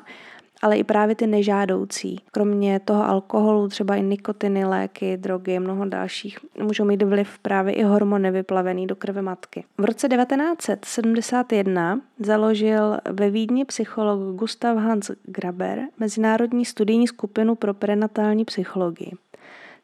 ale 0.63 0.77
i 0.77 0.85
právě 0.85 1.15
ty 1.15 1.27
nežádoucí. 1.27 2.21
Kromě 2.33 2.81
toho 2.81 3.05
alkoholu, 3.05 3.69
třeba 3.69 3.97
i 3.97 4.03
nikotiny, 4.03 4.65
léky, 4.65 5.17
drogy, 5.17 5.59
mnoho 5.59 5.85
dalších, 5.85 6.39
můžou 6.63 6.85
mít 6.85 7.03
vliv 7.03 7.39
právě 7.39 7.75
i 7.75 7.83
hormony 7.83 8.31
vyplavený 8.31 8.87
do 8.87 8.97
krve 8.97 9.23
matky. 9.23 9.65
V 9.79 9.85
roce 9.85 10.09
1971 10.09 12.01
založil 12.19 12.97
ve 13.11 13.31
Vídni 13.31 13.65
psycholog 13.65 14.37
Gustav 14.37 14.79
Hans 14.79 15.11
Graber 15.25 15.81
mezinárodní 15.99 16.65
studijní 16.65 17.09
skupinu 17.09 17.55
pro 17.55 17.75
prenatální 17.75 18.45
psychologii. 18.45 19.13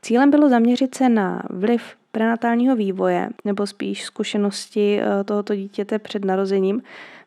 Cílem 0.03 0.31
bylo 0.31 0.49
zaměřit 0.49 0.95
se 0.95 1.09
na 1.09 1.43
vliv 1.51 1.83
prenatálního 2.13 2.77
vývoje, 2.77 3.29
nebo 3.45 3.67
spíš 3.67 4.05
zkušenosti 4.05 5.01
eh, 5.01 5.25
tohoto 5.25 5.55
dítěte 5.55 5.99
před 5.99 6.25
narozením, 6.25 6.83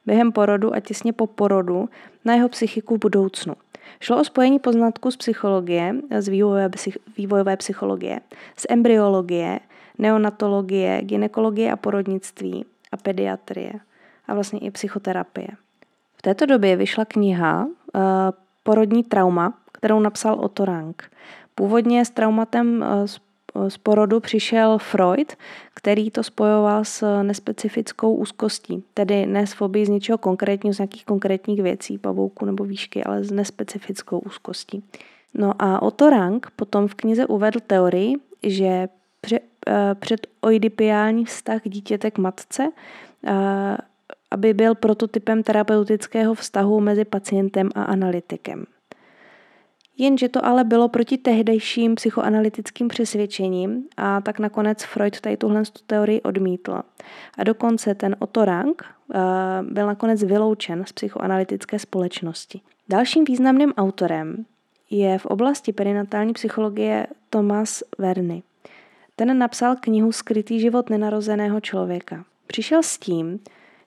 během 0.06 0.32
porodu 0.32 0.76
a 0.76 0.80
těsně 0.80 1.14
po 1.14 1.28
porodu 1.28 1.90
na 2.26 2.34
jeho 2.36 2.50
psychiku 2.50 2.96
v 2.96 3.00
budoucnu. 3.00 3.56
Šlo 4.00 4.22
o 4.22 4.24
spojení 4.24 4.60
poznatků 4.60 5.12
z 5.12 5.18
psychologie, 5.18 5.96
z 6.20 6.28
vývojové, 6.28 6.70
vývojové 7.18 7.58
psychologie, 7.58 8.20
z 8.58 8.66
embryologie, 8.70 9.60
neonatologie, 9.98 11.02
ginekologie 11.02 11.72
a 11.72 11.76
porodnictví 11.76 12.66
a 12.92 12.98
pediatrie 12.98 13.74
a 14.28 14.34
vlastně 14.34 14.60
i 14.60 14.72
psychoterapie. 14.72 15.48
V 16.18 16.22
této 16.22 16.46
době 16.46 16.76
vyšla 16.76 17.06
kniha 17.06 17.66
uh, 17.66 18.02
Porodní 18.66 19.04
trauma, 19.04 19.54
kterou 19.72 20.00
napsal 20.00 20.34
Otto 20.34 20.66
Rank. 20.66 21.12
Původně 21.56 22.06
s 22.06 22.10
traumatem 22.10 22.84
eh, 22.84 23.08
z 23.68 23.78
porodu 23.78 24.20
přišel 24.20 24.78
Freud, 24.78 25.34
který 25.74 26.12
to 26.12 26.24
spojoval 26.24 26.86
s 26.86 27.22
nespecifickou 27.24 28.16
úzkostí, 28.16 28.84
tedy 28.94 29.26
ne 29.26 29.48
s 29.48 29.54
fobii 29.54 29.86
z 29.86 29.90
něčeho 29.90 30.18
konkrétního, 30.18 30.74
z 30.74 30.78
nějakých 30.80 31.06
konkrétních 31.06 31.62
věcí, 31.62 31.98
pavouku 31.98 32.46
nebo 32.46 32.64
výšky, 32.64 33.04
ale 33.04 33.24
s 33.24 33.32
nespecifickou 33.32 34.20
úzkostí. 34.20 34.84
No 35.34 35.54
a 35.60 35.82
Otto 35.82 36.10
Rank 36.10 36.48
potom 36.56 36.88
v 36.88 36.96
knize 36.96 37.26
uvedl 37.26 37.60
teorii, 37.68 38.16
že 38.44 38.88
pře, 39.22 39.40
eh, 39.68 39.96
předoidipiální 39.96 41.26
vztah 41.26 41.62
dítěte 41.64 42.12
k 42.12 42.18
matce 42.18 42.72
eh, 43.28 43.78
aby 44.32 44.54
byl 44.54 44.76
prototypem 44.76 45.44
terapeutického 45.44 46.34
vztahu 46.34 46.80
mezi 46.80 47.06
pacientem 47.06 47.70
a 47.76 47.84
analytikem. 47.84 48.66
Jenže 49.98 50.30
to 50.30 50.46
ale 50.46 50.64
bylo 50.64 50.90
proti 50.90 51.18
tehdejším 51.18 51.96
psychoanalytickým 51.96 52.88
přesvědčením 52.88 53.84
a 53.98 54.22
tak 54.22 54.40
nakonec 54.40 54.84
Freud 54.84 55.22
tady 55.22 55.38
tuhle 55.38 55.64
teorii 55.88 56.22
odmítl. 56.22 56.82
A 57.38 57.44
dokonce 57.44 57.96
ten 57.96 58.16
Otto 58.20 58.46
Rank 58.46 58.84
uh, 58.84 59.16
byl 59.62 59.88
nakonec 59.88 60.24
vyloučen 60.24 60.84
z 60.88 60.92
psychoanalytické 60.92 61.80
společnosti. 61.80 62.62
Dalším 62.90 63.24
významným 63.26 63.74
autorem 63.74 64.46
je 64.90 65.20
v 65.20 65.26
oblasti 65.26 65.74
perinatální 65.74 66.34
psychologie 66.34 67.08
Thomas 67.30 67.84
Verny. 67.98 68.44
Ten 69.16 69.38
napsal 69.38 69.76
knihu 69.80 70.12
Skrytý 70.12 70.60
život 70.60 70.90
nenarozeného 70.90 71.62
člověka. 71.62 72.26
Přišel 72.48 72.84
s 72.84 72.98
tím, 72.98 73.40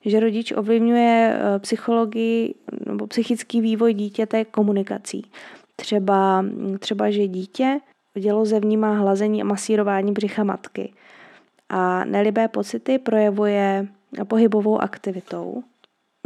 že 0.04 0.20
rodič 0.20 0.52
ovlivňuje 0.52 1.32
eh, 1.32 1.58
psychologii 1.58 2.54
nebo 2.86 3.06
psychický 3.06 3.60
vývoj 3.60 3.94
dítěte 3.94 4.44
komunikací. 4.44 5.22
Třeba, 5.80 6.44
třeba 6.78 7.10
že 7.10 7.28
dítě 7.28 7.80
v 8.14 8.20
děloze 8.20 8.60
vnímá 8.60 8.94
hlazení 8.94 9.42
a 9.42 9.44
masírování 9.44 10.12
břicha 10.12 10.44
matky 10.44 10.92
a 11.68 12.04
nelibé 12.04 12.48
pocity 12.48 12.98
projevuje 12.98 13.86
pohybovou 14.24 14.78
aktivitou, 14.80 15.62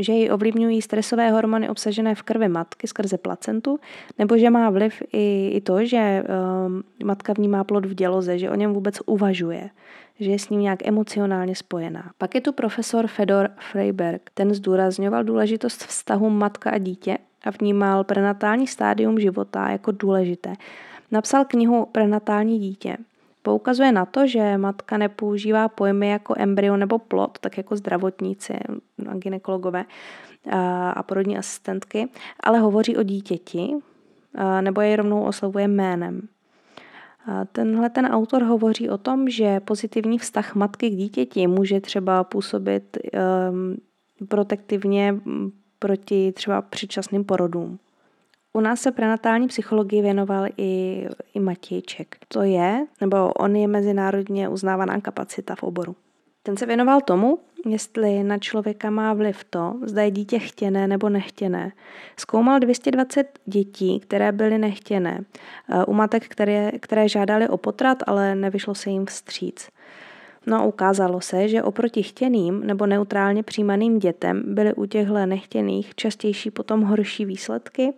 že 0.01 0.13
ji 0.13 0.31
ovlivňují 0.31 0.83
stresové 0.83 1.31
hormony 1.31 1.69
obsažené 1.69 2.15
v 2.15 2.23
krvi 2.23 2.49
matky 2.49 2.87
skrze 2.87 3.19
placentu, 3.19 3.79
nebo 4.19 4.39
že 4.39 4.51
má 4.51 4.71
vliv 4.71 5.03
i, 5.13 5.51
i 5.55 5.61
to, 5.61 5.85
že 5.85 6.25
um, 6.67 6.83
matka 7.05 7.33
vnímá 7.33 7.65
plod 7.65 7.87
v 7.87 7.95
děloze, 7.95 8.39
že 8.39 8.51
o 8.51 8.55
něm 8.55 8.73
vůbec 8.73 8.99
uvažuje, 9.07 9.71
že 10.21 10.31
je 10.31 10.39
s 10.39 10.49
ním 10.49 10.61
nějak 10.61 10.87
emocionálně 10.87 11.57
spojená. 11.57 12.11
Pak 12.19 12.35
je 12.35 12.41
tu 12.41 12.53
profesor 12.53 13.07
Fedor 13.07 13.51
Freiberg. 13.71 14.31
Ten 14.35 14.55
zdůrazňoval 14.55 15.25
důležitost 15.25 15.85
vztahu 15.85 16.31
matka 16.31 16.71
a 16.71 16.79
dítě 16.79 17.19
a 17.45 17.51
vnímal 17.51 18.05
prenatální 18.05 18.67
stádium 18.67 19.21
života 19.21 19.71
jako 19.71 19.93
důležité. 19.93 20.53
Napsal 21.11 21.45
knihu 21.45 21.87
Prenatální 21.93 22.59
dítě. 22.59 22.97
Poukazuje 23.43 23.93
na 23.93 24.05
to, 24.05 24.27
že 24.27 24.59
matka 24.59 24.99
nepoužívá 24.99 25.69
pojmy 25.69 26.09
jako 26.09 26.35
embryo 26.39 26.77
nebo 26.77 26.99
plod, 26.99 27.39
tak 27.39 27.57
jako 27.57 27.77
zdravotníci 27.77 28.55
a 29.09 29.15
ginekologové 29.15 29.85
a 30.95 31.03
porodní 31.03 31.39
asistentky, 31.39 32.09
ale 32.41 32.59
hovoří 32.59 32.97
o 32.97 33.03
dítěti 33.03 33.75
nebo 34.61 34.81
jej 34.81 34.97
rovnou 34.97 35.23
oslovuje 35.23 35.69
jménem. 35.69 36.29
Tenhle 37.53 37.91
ten 37.91 38.07
autor 38.07 38.43
hovoří 38.43 38.91
o 38.91 38.99
tom, 38.99 39.29
že 39.29 39.61
pozitivní 39.61 40.19
vztah 40.19 40.55
matky 40.55 40.91
k 40.91 40.95
dítěti 40.95 41.47
může 41.47 41.81
třeba 41.81 42.25
působit 42.25 42.99
um, 43.51 43.77
protektivně 44.29 45.15
proti 45.83 46.33
třeba 46.33 46.63
předčasným 46.63 47.25
porodům. 47.25 47.79
U 48.53 48.61
nás 48.61 48.81
se 48.81 48.93
prenatální 48.93 49.49
psychologii 49.49 50.03
věnoval 50.03 50.47
i, 50.57 51.05
i 51.35 51.41
Matějček. 51.41 52.17
To 52.29 52.43
je, 52.43 52.87
nebo 53.01 53.33
on 53.33 53.57
je 53.57 53.69
mezinárodně 53.69 54.49
uznávaná 54.49 55.01
kapacita 55.01 55.55
v 55.55 55.63
oboru. 55.63 55.97
Ten 56.43 56.57
se 56.57 56.67
věnoval 56.67 57.01
tomu, 57.01 57.39
jestli 57.67 58.23
na 58.23 58.39
člověka 58.39 58.91
má 58.91 59.15
vliv 59.15 59.45
to, 59.45 59.75
zda 59.83 60.03
je 60.03 60.11
dítě 60.11 60.39
chtěné 60.39 60.87
nebo 60.87 61.09
nechtěné. 61.09 61.73
Zkoumal 62.17 62.59
220 62.59 63.39
dětí, 63.45 64.01
které 64.01 64.33
byly 64.33 64.59
nechtěné. 64.59 65.25
U 65.87 65.93
matek, 65.93 66.29
které, 66.29 66.73
které 66.81 67.09
žádali 67.09 67.49
o 67.49 67.57
potrat, 67.57 67.99
ale 68.07 68.35
nevyšlo 68.35 68.75
se 68.75 68.91
jim 68.91 69.07
vstříc. 69.07 69.69
No 70.47 70.57
a 70.57 70.65
ukázalo 70.65 71.21
se, 71.21 71.49
že 71.49 71.63
oproti 71.63 72.03
chtěným 72.03 72.67
nebo 72.67 72.87
neutrálně 72.87 73.43
přijímaným 73.43 73.99
dětem 73.99 74.43
byly 74.47 74.75
u 74.75 74.87
těchto 74.87 75.27
nechtěných 75.27 75.95
častější 75.95 76.51
potom 76.51 76.83
horší 76.83 77.25
výsledky, 77.25 77.93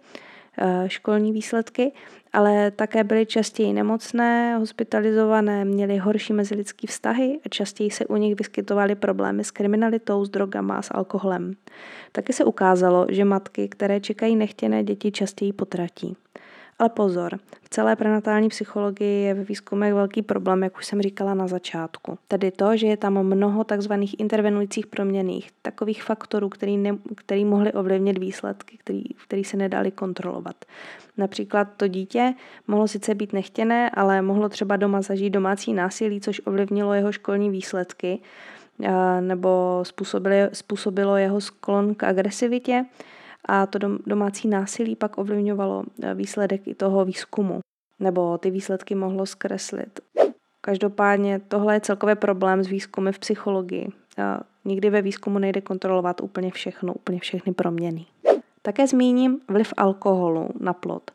eh, 0.58 0.84
školní 0.88 1.32
výsledky, 1.32 1.92
ale 2.32 2.70
také 2.70 3.04
byly 3.04 3.26
častěji 3.26 3.72
nemocné, 3.72 4.56
hospitalizované, 4.58 5.64
měly 5.64 5.96
horší 5.96 6.32
mezilidské 6.32 6.86
vztahy 6.86 7.40
a 7.46 7.48
častěji 7.48 7.90
se 7.90 8.06
u 8.06 8.16
nich 8.16 8.34
vyskytovaly 8.34 8.94
problémy 8.94 9.44
s 9.44 9.50
kriminalitou, 9.50 10.24
s 10.24 10.28
drogama 10.28 10.76
a 10.76 10.82
s 10.82 10.94
alkoholem. 10.94 11.54
Taky 12.12 12.32
se 12.32 12.44
ukázalo, 12.44 13.06
že 13.08 13.24
matky, 13.24 13.68
které 13.68 14.00
čekají 14.00 14.36
nechtěné 14.36 14.84
děti, 14.84 15.12
častěji 15.12 15.52
potratí. 15.52 16.16
Ale 16.78 16.88
pozor, 16.88 17.38
v 17.62 17.68
celé 17.68 17.96
prenatální 17.96 18.48
psychologii 18.48 19.22
je 19.22 19.34
ve 19.34 19.44
výzkumech 19.44 19.94
velký 19.94 20.22
problém, 20.22 20.62
jak 20.62 20.76
už 20.76 20.86
jsem 20.86 21.02
říkala 21.02 21.34
na 21.34 21.46
začátku. 21.46 22.18
Tedy 22.28 22.50
to, 22.50 22.76
že 22.76 22.86
je 22.86 22.96
tam 22.96 23.22
mnoho 23.22 23.64
takzvaných 23.64 24.20
intervenujících 24.20 24.86
proměných, 24.86 25.50
takových 25.62 26.02
faktorů, 26.02 26.48
který, 26.48 26.76
ne, 26.76 26.98
který 27.16 27.44
mohly 27.44 27.72
ovlivnit 27.72 28.18
výsledky, 28.18 28.76
který, 28.76 29.04
který 29.26 29.44
se 29.44 29.56
nedali 29.56 29.90
kontrolovat. 29.90 30.56
Například 31.16 31.68
to 31.76 31.88
dítě 31.88 32.34
mohlo 32.68 32.88
sice 32.88 33.14
být 33.14 33.32
nechtěné, 33.32 33.90
ale 33.90 34.22
mohlo 34.22 34.48
třeba 34.48 34.76
doma 34.76 35.02
zažít 35.02 35.32
domácí 35.32 35.72
násilí, 35.72 36.20
což 36.20 36.42
ovlivnilo 36.44 36.94
jeho 36.94 37.12
školní 37.12 37.50
výsledky, 37.50 38.20
nebo 39.20 39.80
způsobilo, 39.82 40.48
způsobilo 40.52 41.16
jeho 41.16 41.40
sklon 41.40 41.94
k 41.94 42.04
agresivitě 42.04 42.84
a 43.44 43.66
to 43.66 43.78
domácí 44.06 44.48
násilí 44.48 44.96
pak 44.96 45.18
ovlivňovalo 45.18 45.84
eh, 46.02 46.14
výsledek 46.14 46.68
i 46.68 46.74
toho 46.74 47.04
výzkumu, 47.04 47.60
nebo 48.00 48.38
ty 48.38 48.50
výsledky 48.50 48.94
mohlo 48.94 49.26
zkreslit. 49.26 50.00
Každopádně 50.60 51.40
tohle 51.48 51.74
je 51.74 51.80
celkově 51.80 52.14
problém 52.14 52.64
s 52.64 52.66
výzkumy 52.66 53.12
v 53.12 53.18
psychologii. 53.18 53.88
Nikdy 54.64 54.90
ve 54.90 55.02
výzkumu 55.02 55.38
nejde 55.38 55.60
kontrolovat 55.60 56.20
úplně 56.20 56.50
všechno, 56.50 56.94
úplně 56.94 57.20
všechny 57.20 57.54
proměny. 57.54 58.06
Také 58.62 58.86
zmíním 58.86 59.40
vliv 59.48 59.72
alkoholu 59.76 60.48
na 60.60 60.72
plod. 60.72 61.10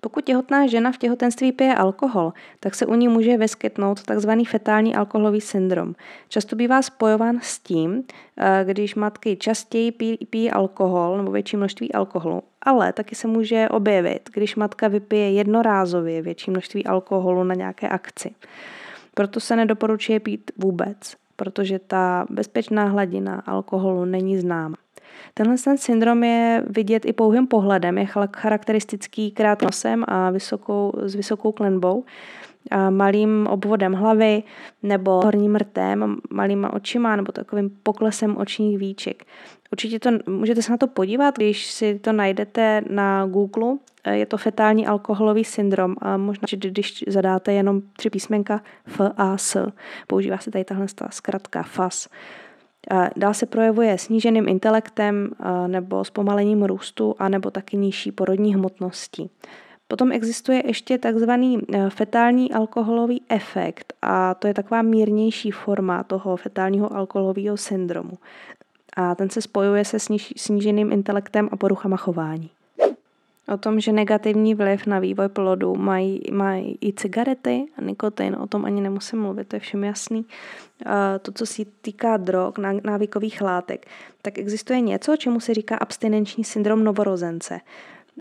Pokud 0.00 0.24
těhotná 0.24 0.66
žena 0.66 0.92
v 0.92 0.98
těhotenství 0.98 1.52
pije 1.52 1.74
alkohol, 1.74 2.32
tak 2.60 2.74
se 2.74 2.86
u 2.86 2.94
ní 2.94 3.08
může 3.08 3.36
vyskytnout 3.36 4.02
tzv. 4.02 4.30
fetální 4.48 4.94
alkoholový 4.94 5.40
syndrom. 5.40 5.94
Často 6.28 6.56
bývá 6.56 6.82
spojován 6.82 7.38
s 7.42 7.58
tím, 7.58 8.02
eh, 8.36 8.64
když 8.64 8.94
matky 8.94 9.36
častěji 9.36 9.92
pijí, 10.30 10.50
alkohol 10.50 11.16
nebo 11.16 11.30
větší 11.30 11.56
množství 11.56 11.92
alkoholu, 11.92 12.42
ale 12.62 12.92
taky 12.92 13.14
se 13.14 13.28
může 13.28 13.68
objevit, 13.68 14.30
když 14.32 14.56
matka 14.56 14.88
vypije 14.88 15.32
jednorázově 15.32 16.22
větší 16.22 16.50
množství 16.50 16.86
alkoholu 16.86 17.44
na 17.44 17.54
nějaké 17.54 17.88
akci. 17.88 18.34
Proto 19.14 19.40
se 19.40 19.56
nedoporučuje 19.56 20.20
pít 20.20 20.50
vůbec, 20.56 21.16
protože 21.36 21.78
ta 21.78 22.26
bezpečná 22.30 22.84
hladina 22.84 23.42
alkoholu 23.46 24.04
není 24.04 24.38
známa. 24.38 24.76
Tenhle 25.34 25.56
ten 25.64 25.78
syndrom 25.78 26.24
je 26.24 26.64
vidět 26.70 27.04
i 27.04 27.12
pouhým 27.12 27.46
pohledem, 27.46 27.98
je 27.98 28.06
charakteristický 28.36 29.30
krátnosem 29.30 30.04
a 30.08 30.30
vysokou, 30.30 30.92
s 31.02 31.14
vysokou 31.14 31.52
klenbou, 31.52 32.04
a 32.70 32.90
malým 32.90 33.46
obvodem 33.46 33.92
hlavy 33.92 34.42
nebo 34.82 35.10
horním 35.10 35.56
rtem, 35.56 36.16
malýma 36.30 36.72
očima 36.72 37.16
nebo 37.16 37.32
takovým 37.32 37.70
poklesem 37.82 38.36
očních 38.36 38.78
víček. 38.78 39.24
Určitě 39.72 39.98
to, 39.98 40.10
můžete 40.26 40.62
se 40.62 40.70
na 40.70 40.78
to 40.78 40.86
podívat, 40.86 41.36
když 41.36 41.70
si 41.70 41.98
to 41.98 42.12
najdete 42.12 42.82
na 42.90 43.26
Google, 43.26 43.76
je 44.10 44.26
to 44.26 44.36
fetální 44.36 44.86
alkoholový 44.86 45.44
syndrom 45.44 45.96
a 45.98 46.16
možná, 46.16 46.46
že 46.48 46.56
když 46.56 47.04
zadáte 47.08 47.52
jenom 47.52 47.80
tři 47.96 48.10
písmenka 48.10 48.62
F 48.86 49.00
a 49.16 49.36
S, 49.36 49.72
používá 50.06 50.38
se 50.38 50.50
tady 50.50 50.64
tahle 50.64 50.86
zkratka 51.10 51.62
FAS. 51.62 52.08
Dál 53.16 53.34
se 53.34 53.46
projevuje 53.46 53.98
sníženým 53.98 54.48
intelektem 54.48 55.30
nebo 55.66 56.04
zpomalením 56.04 56.62
růstu 56.62 57.14
a 57.18 57.28
nebo 57.28 57.50
taky 57.50 57.76
nižší 57.76 58.12
porodní 58.12 58.54
hmotností. 58.54 59.30
Potom 59.88 60.12
existuje 60.12 60.62
ještě 60.66 60.98
takzvaný 60.98 61.58
e, 61.58 61.90
fetální 61.90 62.52
alkoholový 62.52 63.22
efekt 63.28 63.92
a 64.02 64.34
to 64.34 64.46
je 64.46 64.54
taková 64.54 64.82
mírnější 64.82 65.50
forma 65.50 66.02
toho 66.02 66.36
fetálního 66.36 66.96
alkoholového 66.96 67.56
syndromu. 67.56 68.12
A 68.96 69.14
ten 69.14 69.30
se 69.30 69.42
spojuje 69.42 69.84
se 69.84 69.98
sníženým 70.36 70.92
intelektem 70.92 71.48
a 71.52 71.56
poruchama 71.56 71.96
chování. 71.96 72.50
O 73.54 73.56
tom, 73.56 73.80
že 73.80 73.92
negativní 73.92 74.54
vliv 74.54 74.86
na 74.86 74.98
vývoj 74.98 75.28
plodu 75.28 75.74
mají, 75.74 76.22
mají 76.32 76.78
i 76.80 76.92
cigarety 76.92 77.64
a 77.78 77.82
nikotin, 77.82 78.36
o 78.40 78.46
tom 78.46 78.64
ani 78.64 78.80
nemusím 78.80 79.20
mluvit, 79.20 79.48
to 79.48 79.56
je 79.56 79.60
všem 79.60 79.84
jasný. 79.84 80.26
To, 81.22 81.32
co 81.32 81.46
se 81.46 81.62
týká 81.82 82.16
drog, 82.16 82.54
návykových 82.84 83.40
látek, 83.40 83.86
tak 84.22 84.38
existuje 84.38 84.80
něco, 84.80 85.16
čemu 85.16 85.40
se 85.40 85.54
říká 85.54 85.76
abstinenční 85.76 86.44
syndrom 86.44 86.84
novorozence. 86.84 87.60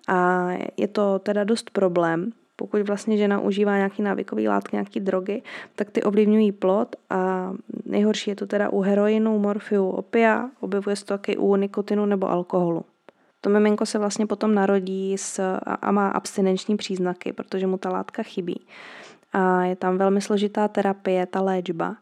A 0.07 0.49
je 0.77 0.87
to 0.87 1.19
teda 1.19 1.43
dost 1.43 1.69
problém, 1.69 2.31
pokud 2.55 2.81
vlastně 2.81 3.17
žena 3.17 3.39
užívá 3.39 3.77
nějaký 3.77 4.01
návykový 4.01 4.47
látky, 4.47 4.75
nějaký 4.75 4.99
drogy, 4.99 5.41
tak 5.75 5.89
ty 5.89 6.03
ovlivňují 6.03 6.51
plod 6.51 6.95
a 7.09 7.51
nejhorší 7.85 8.29
je 8.29 8.35
to 8.35 8.47
teda 8.47 8.69
u 8.69 8.81
heroinu, 8.81 9.39
morfiu, 9.39 9.89
opia, 9.89 10.49
objevuje 10.59 10.95
se 10.95 11.05
to 11.05 11.13
taky 11.13 11.37
u 11.37 11.55
nikotinu 11.55 12.05
nebo 12.05 12.29
alkoholu. 12.29 12.85
To 13.47 13.51
miminko 13.51 13.85
se 13.85 13.99
vlastně 13.99 14.25
potom 14.25 14.55
narodí 14.55 15.17
s, 15.17 15.57
a, 15.81 15.91
má 15.91 16.09
abstinenční 16.09 16.77
příznaky, 16.77 17.33
protože 17.33 17.67
mu 17.67 17.77
ta 17.77 17.89
látka 17.89 18.23
chybí. 18.23 18.61
A 19.33 19.63
je 19.63 19.75
tam 19.75 19.97
velmi 19.97 20.21
složitá 20.21 20.67
terapie, 20.67 21.25
ta 21.25 21.41
léčba. 21.41 21.95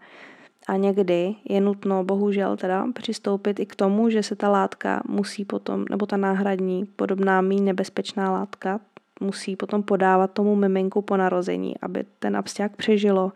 A 0.67 0.77
někdy 0.77 1.35
je 1.49 1.61
nutno 1.61 2.03
bohužel 2.03 2.57
teda 2.57 2.85
přistoupit 2.93 3.59
i 3.59 3.65
k 3.65 3.75
tomu, 3.75 4.09
že 4.09 4.23
se 4.23 4.35
ta 4.35 4.49
látka 4.49 5.01
musí 5.07 5.45
potom, 5.45 5.85
nebo 5.89 6.05
ta 6.05 6.17
náhradní, 6.17 6.85
podobná 6.95 7.41
mý 7.41 7.61
nebezpečná 7.61 8.31
látka, 8.31 8.79
musí 9.19 9.55
potom 9.55 9.83
podávat 9.83 10.31
tomu 10.31 10.55
miminku 10.55 11.01
po 11.01 11.17
narození, 11.17 11.75
aby 11.81 12.05
ten 12.19 12.37
absťák 12.37 12.75
přežilo 12.75 13.31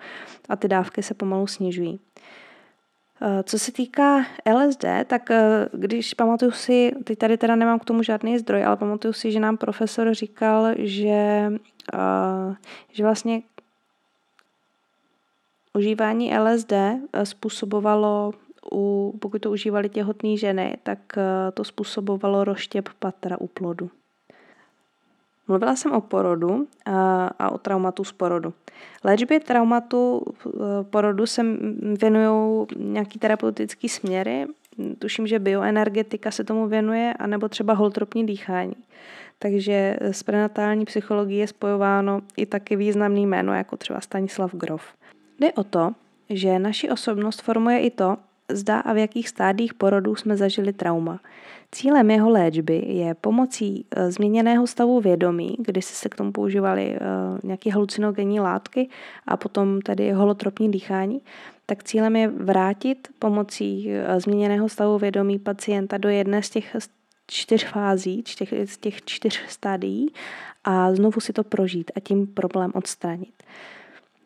a 0.50 0.56
ty 0.56 0.68
dávky 0.68 1.04
se 1.04 1.14
pomalu 1.14 1.48
snižují. 1.48 2.00
Eh, 3.22 3.44
co 3.44 3.60
se 3.60 3.72
týká 3.72 4.26
LSD, 4.54 4.86
tak 5.08 5.32
eh, 5.32 5.70
když 5.74 6.14
pamatuju 6.14 6.52
si, 6.52 6.92
teď 7.04 7.20
tady 7.20 7.38
teda 7.38 7.56
nemám 7.56 7.80
k 7.80 7.86
tomu 7.86 8.04
žádný 8.04 8.38
zdroj, 8.38 8.66
ale 8.66 8.78
pamatuju 8.78 9.14
si, 9.14 9.32
že 9.32 9.40
nám 9.40 9.58
profesor 9.58 10.14
říkal, 10.14 10.68
že, 10.78 11.52
eh, 11.94 12.56
že 12.92 13.04
vlastně 13.04 13.42
užívání 15.74 16.38
LSD 16.38 16.74
způsobovalo, 17.24 18.34
u, 18.72 19.14
pokud 19.22 19.42
to 19.42 19.52
užívali 19.52 19.90
těhotné 19.90 20.38
ženy, 20.38 20.78
tak 20.84 21.00
to 21.54 21.64
způsobovalo 21.64 22.44
roštěp 22.44 22.90
patra 23.00 23.38
u 23.42 23.48
plodu. 23.48 23.90
Mluvila 25.50 25.76
jsem 25.76 25.92
o 25.92 26.02
porodu 26.02 26.68
a, 26.86 27.52
o 27.52 27.58
traumatu 27.58 28.04
z 28.04 28.12
porodu. 28.12 28.54
Léčbě 29.04 29.40
traumatu 29.40 30.22
e, 30.48 30.50
porodu 30.84 31.26
se 31.26 31.44
věnují 32.02 32.68
nějaký 32.78 33.20
terapeutický 33.20 33.90
směry. 33.90 34.48
Tuším, 35.00 35.28
že 35.28 35.40
bioenergetika 35.40 36.32
se 36.32 36.44
tomu 36.44 36.68
věnuje, 36.68 37.14
anebo 37.20 37.50
třeba 37.50 37.74
holtropní 37.74 38.26
dýchání. 38.26 38.76
Takže 39.40 39.98
s 40.02 40.24
prenatální 40.24 40.86
psychologií 40.86 41.38
je 41.38 41.48
spojováno 41.48 42.22
i 42.38 42.46
taky 42.46 42.76
významný 42.76 43.26
jméno, 43.26 43.54
jako 43.54 43.78
třeba 43.78 44.02
Stanislav 44.02 44.56
Grof. 44.56 44.84
Jde 45.40 45.54
o 45.54 45.64
to, 45.64 45.92
že 46.30 46.60
naši 46.60 46.90
osobnost 46.90 47.42
formuje 47.42 47.80
i 47.80 47.92
to, 47.92 48.18
zda 48.50 48.80
a 48.80 48.94
v 48.94 48.98
jakých 48.98 49.30
stádích 49.30 49.74
porodu 49.74 50.16
jsme 50.16 50.38
zažili 50.38 50.74
trauma. 50.74 51.20
Cílem 51.72 52.12
jeho 52.12 52.30
léčby 52.30 52.84
je 52.88 53.14
pomocí 53.14 53.86
e, 53.92 54.12
změněného 54.12 54.68
stavu 54.68 55.02
vědomí, 55.02 55.56
kdy 55.60 55.82
se 55.82 56.10
k 56.10 56.16
tomu 56.16 56.32
používaly 56.32 56.96
e, 56.96 57.00
nějaké 57.44 57.72
halucinogenní 57.72 58.40
látky 58.40 58.90
a 59.28 59.38
potom 59.38 59.82
tady 59.82 60.12
holotropní 60.12 60.72
dýchání, 60.72 61.22
tak 61.66 61.84
cílem 61.84 62.16
je 62.16 62.28
vrátit 62.28 63.08
pomocí 63.20 63.92
e, 63.92 64.20
změněného 64.20 64.70
stavu 64.70 64.98
vědomí 64.98 65.40
pacienta 65.40 65.98
do 65.98 66.10
jedné 66.10 66.44
z 66.44 66.50
těch 66.50 66.76
čtyř 67.28 67.66
fází, 67.66 68.24
těch, 68.24 68.54
z 68.66 68.78
těch 68.78 69.02
čtyř 69.02 69.42
stádií 69.48 70.14
a 70.64 70.96
znovu 70.96 71.22
si 71.22 71.34
to 71.34 71.44
prožít 71.44 71.92
a 71.96 72.00
tím 72.00 72.28
problém 72.28 72.72
odstranit. 72.74 73.44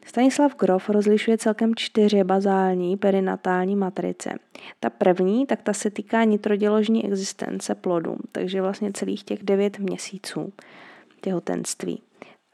Stanislav 0.06 0.56
Grof 0.56 0.90
rozlišuje 0.90 1.38
celkem 1.38 1.76
čtyři 1.76 2.24
bazální 2.24 2.98
perinatální 2.98 3.76
matrice. 3.76 4.40
Ta 4.80 4.90
první, 4.90 5.46
tak 5.46 5.62
ta 5.62 5.74
se 5.74 5.90
týká 5.90 6.24
nitroděložní 6.24 7.06
existence 7.06 7.76
plodu, 7.76 8.16
takže 8.32 8.62
vlastně 8.62 8.92
celých 8.94 9.24
těch 9.24 9.44
devět 9.44 9.80
měsíců 9.80 10.54
těhotenství. 11.22 12.02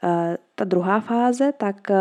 Eh, 0.04 0.38
ta 0.54 0.64
druhá 0.64 1.00
fáze, 1.00 1.52
tak 1.52 1.90
eh, 1.90 1.94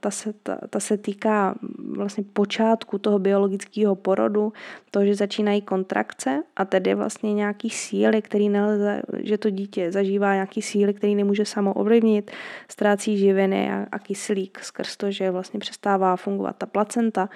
ta 0.00 0.10
se, 0.10 0.32
ta, 0.32 0.58
ta 0.70 0.80
se 0.80 0.96
týká 0.96 1.54
vlastně 1.96 2.24
počátku 2.32 2.98
toho 2.98 3.18
biologického 3.18 3.94
porodu, 3.94 4.52
to, 4.90 5.04
že 5.04 5.14
začínají 5.14 5.62
kontrakce 5.62 6.42
a 6.56 6.64
tedy 6.64 6.94
vlastně 6.94 7.34
nějaký 7.34 7.70
síly, 7.70 8.22
který 8.22 8.48
nelze, 8.48 9.02
že 9.22 9.38
to 9.38 9.50
dítě 9.50 9.92
zažívá 9.92 10.34
nějaký 10.34 10.62
síly, 10.62 10.94
který 10.94 11.14
nemůže 11.14 11.44
samo 11.44 11.72
ovlivnit, 11.72 12.30
ztrácí 12.68 13.18
živiny 13.18 13.72
a, 13.72 13.86
a 13.92 13.98
kyslík 13.98 14.58
skrz 14.62 14.96
to, 14.96 15.10
že 15.10 15.30
vlastně 15.30 15.60
přestává 15.60 16.16
fungovat 16.16 16.56
ta 16.56 16.66
placenta. 16.66 17.28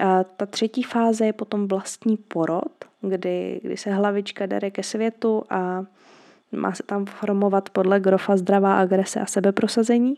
A 0.00 0.24
ta 0.24 0.46
třetí 0.46 0.82
fáze 0.82 1.26
je 1.26 1.32
potom 1.32 1.68
vlastní 1.68 2.16
porod, 2.16 2.84
kdy, 3.00 3.60
kdy 3.62 3.76
se 3.76 3.90
hlavička 3.90 4.46
dere 4.46 4.70
ke 4.70 4.82
světu 4.82 5.44
a 5.50 5.84
Má 6.52 6.72
se 6.72 6.82
tam 6.82 7.06
formovat 7.06 7.70
podle 7.70 8.00
Grofa 8.00 8.36
zdravá 8.36 8.80
agrese 8.80 9.20
a 9.20 9.26
sebeprosazení. 9.26 10.14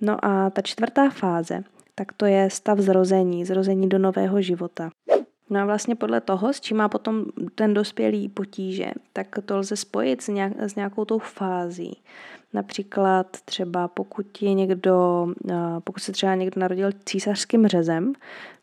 No 0.00 0.24
a 0.24 0.50
ta 0.50 0.62
čtvrtá 0.62 1.10
fáze, 1.10 1.64
tak 1.94 2.12
to 2.12 2.26
je 2.26 2.50
stav 2.50 2.78
zrození, 2.78 3.44
zrození 3.44 3.88
do 3.88 3.98
nového 3.98 4.42
života. 4.42 4.90
No 5.50 5.60
a 5.60 5.64
vlastně 5.64 5.94
podle 5.94 6.20
toho, 6.20 6.52
s 6.52 6.60
čím 6.60 6.76
má 6.76 6.88
potom 6.88 7.24
ten 7.54 7.74
dospělý 7.74 8.28
potíže, 8.28 8.90
tak 9.12 9.26
to 9.44 9.58
lze 9.58 9.76
spojit 9.76 10.22
s, 10.22 10.28
nějak, 10.28 10.52
s 10.58 10.74
nějakou 10.74 11.04
tou 11.04 11.18
fází. 11.18 12.02
Například 12.52 13.26
třeba 13.44 13.88
pokud 13.88 14.42
je 14.42 14.54
někdo, 14.54 15.26
eh, 15.50 15.54
pokud 15.84 16.00
se 16.00 16.12
třeba 16.12 16.34
někdo 16.34 16.60
narodil 16.60 16.90
císařským 17.04 17.66
řezem, 17.66 18.12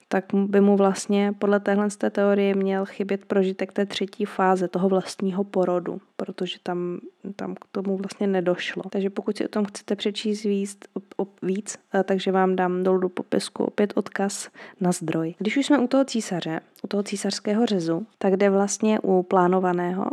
tak 0.08 0.26
by 0.34 0.62
mu 0.62 0.78
vlastně 0.78 1.34
podle 1.40 1.60
téhle 1.60 1.88
té 1.98 2.10
teorie 2.10 2.56
měl 2.56 2.86
chybět 2.86 3.26
prožitek 3.26 3.74
té 3.74 3.86
třetí 3.86 4.26
fáze 4.26 4.68
toho 4.68 4.90
vlastního 4.90 5.44
porodu, 5.44 6.02
protože 6.18 6.58
tam, 6.64 7.00
tam 7.36 7.56
k 7.56 7.66
tomu 7.72 7.98
vlastně 7.98 8.28
nedošlo. 8.28 8.84
Takže 8.90 9.10
pokud 9.10 9.38
si 9.38 9.46
o 9.46 9.48
tom 9.48 9.66
chcete 9.66 9.96
přečíst 9.96 10.44
víc, 10.44 10.78
o, 11.18 11.28
víc 11.42 11.78
eh, 11.96 12.04
takže 12.04 12.32
vám 12.32 12.56
dám 12.56 12.84
dolů 12.84 13.00
do 13.00 13.10
popisku 13.10 13.64
opět 13.64 13.94
odkaz 13.96 14.50
na 14.82 14.92
zdroj. 14.92 15.36
Když 15.38 15.58
už 15.58 15.66
jsme 15.66 15.80
u 15.80 15.88
toho 15.88 16.06
císaře, 16.06 16.60
u 16.84 16.88
toho 16.88 17.04
císařského 17.04 17.66
řezu, 17.66 18.06
tak 18.18 18.36
jde 18.36 18.50
vlastně 18.50 19.00
u 19.00 19.24
plánovaného 19.24 20.06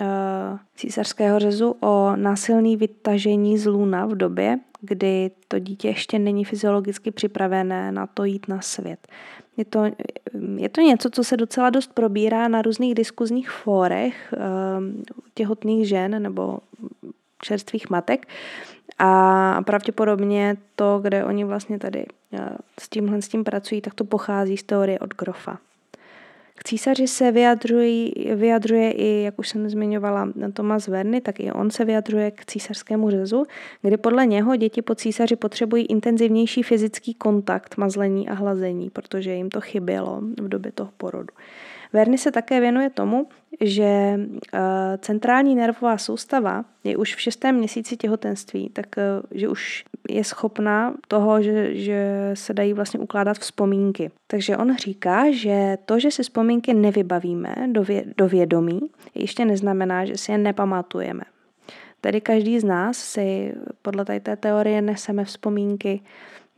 Eh, 0.00 0.58
císařského 0.76 1.38
řezu 1.38 1.76
o 1.80 2.16
násilný 2.16 2.76
vytažení 2.76 3.58
z 3.58 3.66
lůna 3.66 4.06
v 4.06 4.14
době, 4.14 4.58
kdy 4.80 5.30
to 5.48 5.58
dítě 5.58 5.88
ještě 5.88 6.18
není 6.18 6.44
fyziologicky 6.44 7.10
připravené 7.10 7.92
na 7.92 8.06
to 8.06 8.24
jít 8.24 8.48
na 8.48 8.60
svět. 8.60 9.08
Je 9.56 9.64
to, 9.64 9.84
je 10.56 10.68
to 10.68 10.80
něco, 10.80 11.10
co 11.10 11.24
se 11.24 11.36
docela 11.36 11.70
dost 11.70 11.92
probírá 11.94 12.48
na 12.48 12.62
různých 12.62 12.94
diskuzních 12.94 13.50
fórech 13.50 14.34
eh, 14.36 14.38
těhotných 15.34 15.88
žen 15.88 16.22
nebo 16.22 16.58
čerstvých 17.42 17.90
matek 17.90 18.28
a 18.98 19.62
pravděpodobně 19.62 20.56
to, 20.76 20.98
kde 21.02 21.24
oni 21.24 21.44
vlastně 21.44 21.78
tady 21.78 22.06
eh, 22.32 22.56
s 22.80 22.88
tímhle 22.88 23.22
s 23.22 23.28
tím 23.28 23.44
pracují, 23.44 23.80
tak 23.80 23.94
to 23.94 24.04
pochází 24.04 24.56
z 24.56 24.62
teorie 24.62 24.98
od 24.98 25.14
Grofa. 25.14 25.58
K 26.60 26.64
císaři 26.64 27.08
se 27.08 27.32
vyjadřují, 27.32 28.12
vyjadřuje 28.34 28.92
i, 28.92 29.22
jak 29.22 29.38
už 29.38 29.48
jsem 29.48 29.70
zmiňovala, 29.70 30.28
Tomas 30.52 30.88
Verny, 30.88 31.20
tak 31.20 31.40
i 31.40 31.52
on 31.52 31.70
se 31.70 31.84
vyjadřuje 31.84 32.30
k 32.30 32.44
císařskému 32.46 33.10
řezu, 33.10 33.44
kdy 33.82 33.96
podle 33.96 34.26
něho 34.26 34.56
děti 34.56 34.82
po 34.82 34.94
císaři 34.94 35.36
potřebují 35.36 35.86
intenzivnější 35.86 36.62
fyzický 36.62 37.14
kontakt, 37.14 37.76
mazlení 37.76 38.28
a 38.28 38.34
hlazení, 38.34 38.90
protože 38.90 39.34
jim 39.34 39.50
to 39.50 39.60
chybělo 39.60 40.20
v 40.40 40.48
době 40.48 40.72
toho 40.72 40.90
porodu. 40.96 41.34
Verny 41.92 42.18
se 42.18 42.32
také 42.32 42.60
věnuje 42.60 42.90
tomu, 42.90 43.26
že 43.60 43.84
eh, 43.84 44.58
centrální 44.98 45.54
nervová 45.54 45.98
soustava 45.98 46.64
je 46.84 46.96
už 46.96 47.14
v 47.14 47.20
šestém 47.20 47.56
měsíci 47.56 47.96
těhotenství, 47.96 48.68
tak 48.68 48.86
eh, 48.98 49.48
už 49.48 49.84
je 50.08 50.24
schopná 50.24 50.94
toho, 51.08 51.42
že, 51.42 51.74
že 51.74 52.30
se 52.34 52.54
dají 52.54 52.72
vlastně 52.72 53.00
ukládat 53.00 53.38
vzpomínky. 53.38 54.10
Takže 54.26 54.56
on 54.56 54.76
říká, 54.76 55.30
že 55.30 55.78
to, 55.84 55.98
že 55.98 56.10
si 56.10 56.22
vzpomínky 56.22 56.74
nevybavíme 56.74 57.54
do, 57.66 57.84
vě, 57.84 58.04
do 58.16 58.28
vědomí, 58.28 58.80
ještě 59.14 59.44
neznamená, 59.44 60.04
že 60.04 60.16
si 60.16 60.32
je 60.32 60.38
nepamatujeme. 60.38 61.22
Tedy 62.00 62.20
každý 62.20 62.60
z 62.60 62.64
nás 62.64 62.98
si 62.98 63.54
podle 63.82 64.04
té 64.04 64.36
teorie 64.36 64.82
neseme 64.82 65.24
vzpomínky 65.24 66.00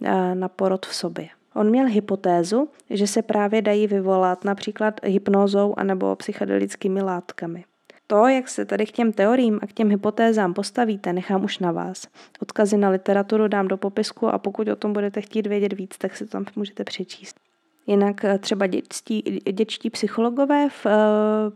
eh, 0.04 0.34
na 0.34 0.48
porod 0.48 0.86
v 0.86 0.94
sobě. 0.94 1.28
On 1.54 1.70
měl 1.70 1.86
hypotézu, 1.86 2.68
že 2.90 3.06
se 3.06 3.22
právě 3.22 3.62
dají 3.62 3.86
vyvolat 3.86 4.44
například 4.44 5.00
hypnózou 5.04 5.74
anebo 5.76 6.16
psychedelickými 6.16 7.02
látkami. 7.02 7.64
To, 8.06 8.26
jak 8.26 8.48
se 8.48 8.64
tady 8.64 8.86
k 8.86 8.92
těm 8.92 9.12
teoriím 9.12 9.58
a 9.62 9.66
k 9.66 9.72
těm 9.72 9.90
hypotézám 9.90 10.54
postavíte, 10.54 11.12
nechám 11.12 11.44
už 11.44 11.58
na 11.58 11.72
vás. 11.72 12.06
Odkazy 12.42 12.76
na 12.76 12.88
literaturu 12.88 13.48
dám 13.48 13.68
do 13.68 13.76
popisku 13.76 14.28
a 14.28 14.38
pokud 14.38 14.68
o 14.68 14.76
tom 14.76 14.92
budete 14.92 15.20
chtít 15.20 15.46
vědět 15.46 15.72
víc, 15.72 15.98
tak 15.98 16.16
si 16.16 16.26
tam 16.26 16.44
můžete 16.56 16.84
přečíst. 16.84 17.36
Jinak 17.86 18.24
eh, 18.24 18.38
třeba 18.38 18.66
dětští, 18.66 19.22
dětští 19.52 19.90
psychologové 19.90 20.68
v 20.68 20.86
uh, 20.86 20.92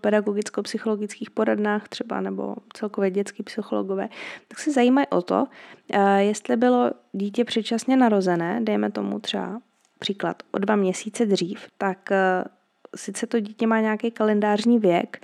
pedagogicko-psychologických 0.00 1.30
poradnách 1.30 1.88
třeba 1.88 2.20
nebo 2.20 2.54
celkově 2.72 3.11
dětský 3.11 3.42
psychologové, 3.42 4.09
tak 4.48 4.59
se 4.59 4.72
zajímají 4.72 5.06
o 5.06 5.22
to, 5.22 5.46
uh, 5.94 6.00
jestli 6.18 6.56
bylo 6.56 6.90
dítě 7.12 7.44
předčasně 7.44 7.96
narozené, 7.96 8.61
dejme 8.62 8.90
tomu 8.90 9.18
třeba 9.18 9.61
příklad 9.98 10.42
o 10.52 10.59
dva 10.59 10.76
měsíce 10.76 11.26
dřív, 11.26 11.66
tak 11.78 12.09
uh, 12.11 12.16
sice 12.96 13.26
to 13.26 13.40
dítě 13.40 13.66
má 13.66 13.80
nějaký 13.80 14.11
kalendářní 14.11 14.78
věk, 14.78 15.20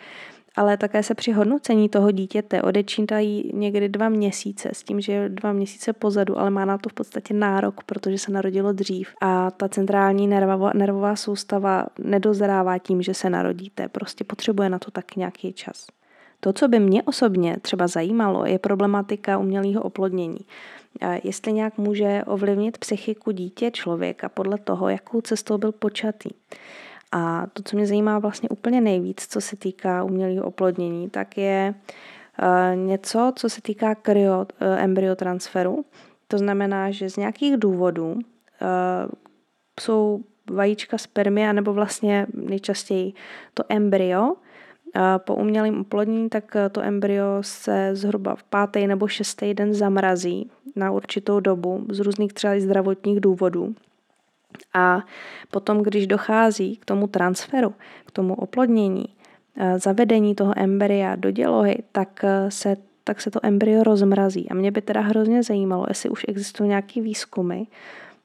ale 0.57 0.77
také 0.77 1.03
se 1.03 1.15
při 1.15 1.33
hodnocení 1.33 1.89
toho 1.89 2.11
dítěte 2.11 2.63
odečítají 2.63 3.51
někdy 3.55 3.89
dva 3.89 4.09
měsíce 4.09 4.69
s 4.73 4.83
tím, 4.83 5.01
že 5.01 5.13
je 5.13 5.29
dva 5.29 5.53
měsíce 5.53 5.93
pozadu, 5.93 6.39
ale 6.39 6.51
má 6.51 6.65
na 6.65 6.79
to 6.79 6.89
v 6.89 6.93
podstatě 6.93 7.35
nárok, 7.35 7.85
protože 7.85 8.19
se 8.19 8.33
narodilo 8.33 8.73
dřív 8.73 9.09
a 9.23 9.51
ta 9.51 9.69
centrální 9.69 10.27
nervová, 10.27 10.71
nervová 10.75 11.17
soustava 11.17 11.87
nedozrává 11.99 12.79
tím, 12.79 13.03
že 13.03 13.15
se 13.15 13.31
narodíte, 13.31 13.89
prostě 13.89 14.25
potřebuje 14.25 14.69
na 14.69 14.79
to 14.79 14.91
tak 14.91 15.17
nějaký 15.17 15.53
čas. 15.53 15.87
To, 16.45 16.53
co 16.53 16.69
by 16.69 16.81
mě 16.81 17.03
osobně 17.03 17.57
třeba 17.63 17.87
zajímalo, 17.87 18.47
je 18.47 18.59
problematika 18.59 19.39
umělého 19.39 19.83
oplodnění. 19.83 20.41
Jestli 21.25 21.53
nějak 21.53 21.79
může 21.79 22.23
ovlivnit 22.27 22.79
psychiku 22.79 23.31
dítě 23.31 23.71
člověka 23.71 24.29
podle 24.29 24.59
toho, 24.59 24.89
jakou 24.89 25.21
cestou 25.21 25.59
byl 25.59 25.73
počatý. 25.73 26.31
A 27.13 27.47
to, 27.53 27.63
co 27.63 27.77
mě 27.77 27.87
zajímá 27.87 28.19
vlastně 28.19 28.49
úplně 28.49 28.81
nejvíc, 28.81 29.27
co 29.27 29.41
se 29.41 29.57
týká 29.57 30.05
umělého 30.05 30.47
oplodnění, 30.47 31.11
tak 31.11 31.39
je 31.39 31.75
uh, 32.43 32.77
něco, 32.87 33.33
co 33.37 33.49
se 33.49 33.63
týká 33.63 33.95
kryo, 33.95 34.39
uh, 34.39 34.47
embryotransferu. 34.79 35.85
To 36.29 36.39
znamená, 36.39 36.91
že 36.91 37.11
z 37.11 37.17
nějakých 37.17 37.57
důvodů 37.57 38.13
uh, 38.13 38.21
jsou 39.81 40.21
vajíčka 40.51 40.99
spermia, 40.99 41.53
nebo 41.53 41.73
vlastně 41.73 42.27
nejčastěji 42.35 43.13
to 43.55 43.65
embryo, 43.69 44.35
po 45.19 45.35
umělém 45.35 45.81
oplodnění, 45.81 46.29
tak 46.29 46.57
to 46.73 46.83
embryo 46.83 47.39
se 47.41 47.91
zhruba 47.93 48.37
v 48.37 48.43
pátý 48.43 48.87
nebo 48.87 49.09
šestý 49.09 49.55
den 49.55 49.75
zamrazí 49.75 50.51
na 50.77 50.91
určitou 50.91 51.41
dobu 51.41 51.87
z 51.91 52.01
různých 52.01 52.33
třeba 52.33 52.61
zdravotních 52.61 53.21
důvodů. 53.21 53.75
A 54.75 55.05
potom, 55.51 55.83
když 55.83 56.07
dochází 56.07 56.77
k 56.77 56.85
tomu 56.85 57.07
transferu, 57.07 57.75
k 58.07 58.11
tomu 58.11 58.35
oplodnění, 58.35 59.05
eh, 59.57 59.79
zavedení 59.79 60.35
toho 60.35 60.53
embrya 60.57 61.17
do 61.17 61.31
dělohy, 61.31 61.83
tak 61.93 62.25
eh, 62.25 62.51
se, 62.51 62.77
tak 63.05 63.21
se 63.21 63.31
to 63.31 63.41
embryo 63.43 63.83
rozmrazí. 63.83 64.51
A 64.51 64.55
mě 64.55 64.71
by 64.71 64.83
teda 64.83 65.01
hrozně 65.01 65.43
zajímalo, 65.43 65.87
jestli 65.89 66.11
už 66.11 66.25
existují 66.29 66.69
nějaké 66.69 67.01
výzkumy, 67.01 67.63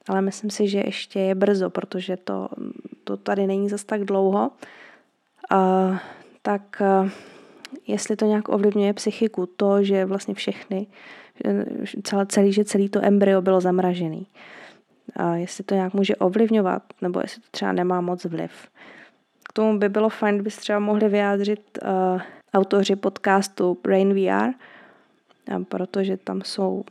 ale 0.08 0.22
myslím 0.22 0.50
si, 0.50 0.68
že 0.68 0.78
ještě 0.78 1.20
je 1.20 1.34
brzo, 1.34 1.70
protože 1.70 2.16
to, 2.16 2.48
to 3.04 3.16
tady 3.16 3.46
není 3.46 3.68
zas 3.68 3.84
tak 3.84 4.04
dlouho. 4.04 4.50
Uh, 5.52 5.96
tak 6.48 6.82
uh, 7.02 7.10
jestli 7.86 8.16
to 8.16 8.24
nějak 8.24 8.48
ovlivňuje 8.48 8.92
psychiku, 8.92 9.46
to, 9.46 9.84
že 9.84 10.04
vlastně 10.04 10.34
všechny, 10.34 10.86
celý, 12.02 12.26
celý, 12.26 12.52
že 12.52 12.64
celý 12.64 12.88
to 12.88 13.04
embryo 13.04 13.42
bylo 13.42 13.60
zamražený 13.60 14.26
a 15.16 15.36
jestli 15.36 15.64
to 15.64 15.74
nějak 15.74 15.94
může 15.94 16.16
ovlivňovat, 16.16 16.82
nebo 17.02 17.20
jestli 17.20 17.42
to 17.42 17.48
třeba 17.50 17.72
nemá 17.72 18.00
moc 18.00 18.24
vliv. 18.24 18.52
K 19.48 19.52
tomu 19.52 19.78
by 19.78 19.88
bylo 19.88 20.08
fajn, 20.08 20.34
kdybyste 20.34 20.60
třeba 20.60 20.78
mohli 20.78 21.08
vyjádřit 21.08 21.78
uh, 21.82 22.20
autoři 22.54 22.96
podcastu 22.96 23.78
Brain 23.82 24.14
VR, 24.14 24.50
protože 25.68 26.16
tam 26.16 26.42
jsou 26.44 26.84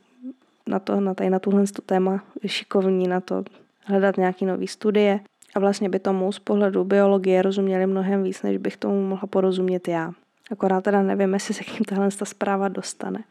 na, 0.67 0.79
to, 0.79 1.01
na, 1.01 1.13
tady, 1.13 1.29
na 1.29 1.39
tuhle 1.39 1.63
téma 1.85 2.23
šikovní 2.45 3.07
na 3.07 3.21
to 3.21 3.43
hledat 3.83 4.17
nějaké 4.17 4.45
nové 4.45 4.67
studie 4.67 5.19
a 5.55 5.59
vlastně 5.59 5.89
by 5.89 5.99
tomu 5.99 6.31
z 6.31 6.39
pohledu 6.39 6.83
biologie 6.83 7.41
rozuměli 7.41 7.87
mnohem 7.87 8.23
víc, 8.23 8.41
než 8.41 8.57
bych 8.57 8.77
tomu 8.77 9.07
mohla 9.07 9.27
porozumět 9.27 9.87
já. 9.87 10.11
Akorát 10.51 10.83
teda 10.83 11.01
nevím, 11.01 11.33
jestli 11.33 11.53
se 11.53 11.63
k 11.63 11.73
ním 11.73 11.85
tahle 11.85 12.09
zpráva 12.11 12.67
dostane. 12.67 13.23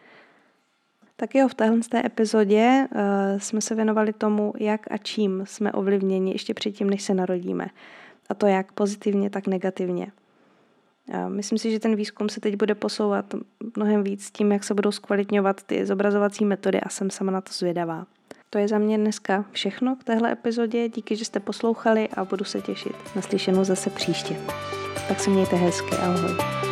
Tak 1.17 1.35
jo, 1.35 1.49
v 1.49 1.55
téhle 1.55 1.81
té 1.89 2.07
epizodě 2.07 2.89
uh, 2.95 3.01
jsme 3.39 3.61
se 3.61 3.75
věnovali 3.75 4.13
tomu, 4.13 4.53
jak 4.59 4.81
a 4.91 4.97
čím 4.97 5.43
jsme 5.47 5.73
ovlivněni 5.73 6.33
ještě 6.33 6.55
předtím, 6.55 6.91
než 6.91 7.03
se 7.03 7.15
narodíme. 7.15 7.67
A 8.29 8.35
to 8.35 8.47
jak 8.47 8.73
pozitivně, 8.73 9.31
tak 9.31 9.47
negativně. 9.47 10.07
Uh, 11.09 11.31
myslím 11.31 11.59
si, 11.59 11.71
že 11.71 11.81
ten 11.81 11.97
výzkum 11.97 12.29
se 12.29 12.41
teď 12.41 12.57
bude 12.57 12.75
posouvat 12.75 13.35
mnohem 13.77 14.05
víc 14.05 14.31
tím, 14.31 14.53
jak 14.53 14.65
se 14.65 14.75
budou 14.75 14.93
zkvalitňovat 14.93 15.63
ty 15.63 15.87
zobrazovací 15.87 16.45
metody 16.45 16.81
a 16.81 16.89
jsem 16.89 17.11
sama 17.11 17.33
na 17.33 17.41
to 17.41 17.53
zvědavá. 17.53 18.07
To 18.51 18.59
je 18.59 18.69
za 18.69 18.79
mě 18.79 18.99
dneska 18.99 19.45
všechno 19.53 19.97
k 19.97 20.05
téhle 20.05 20.33
epizodě. 20.33 20.89
Díky, 20.89 21.17
že 21.17 21.25
jste 21.25 21.41
poslouchali 21.41 22.09
a 22.09 22.25
budu 22.25 22.45
se 22.45 22.61
těšit 22.61 22.97
na 23.17 23.23
slyšenou 23.23 23.65
zase 23.65 23.91
příště. 23.91 24.37
Tak 25.09 25.21
se 25.21 25.31
mějte 25.31 25.57
hezky. 25.57 25.97
Ahoj. 25.97 26.66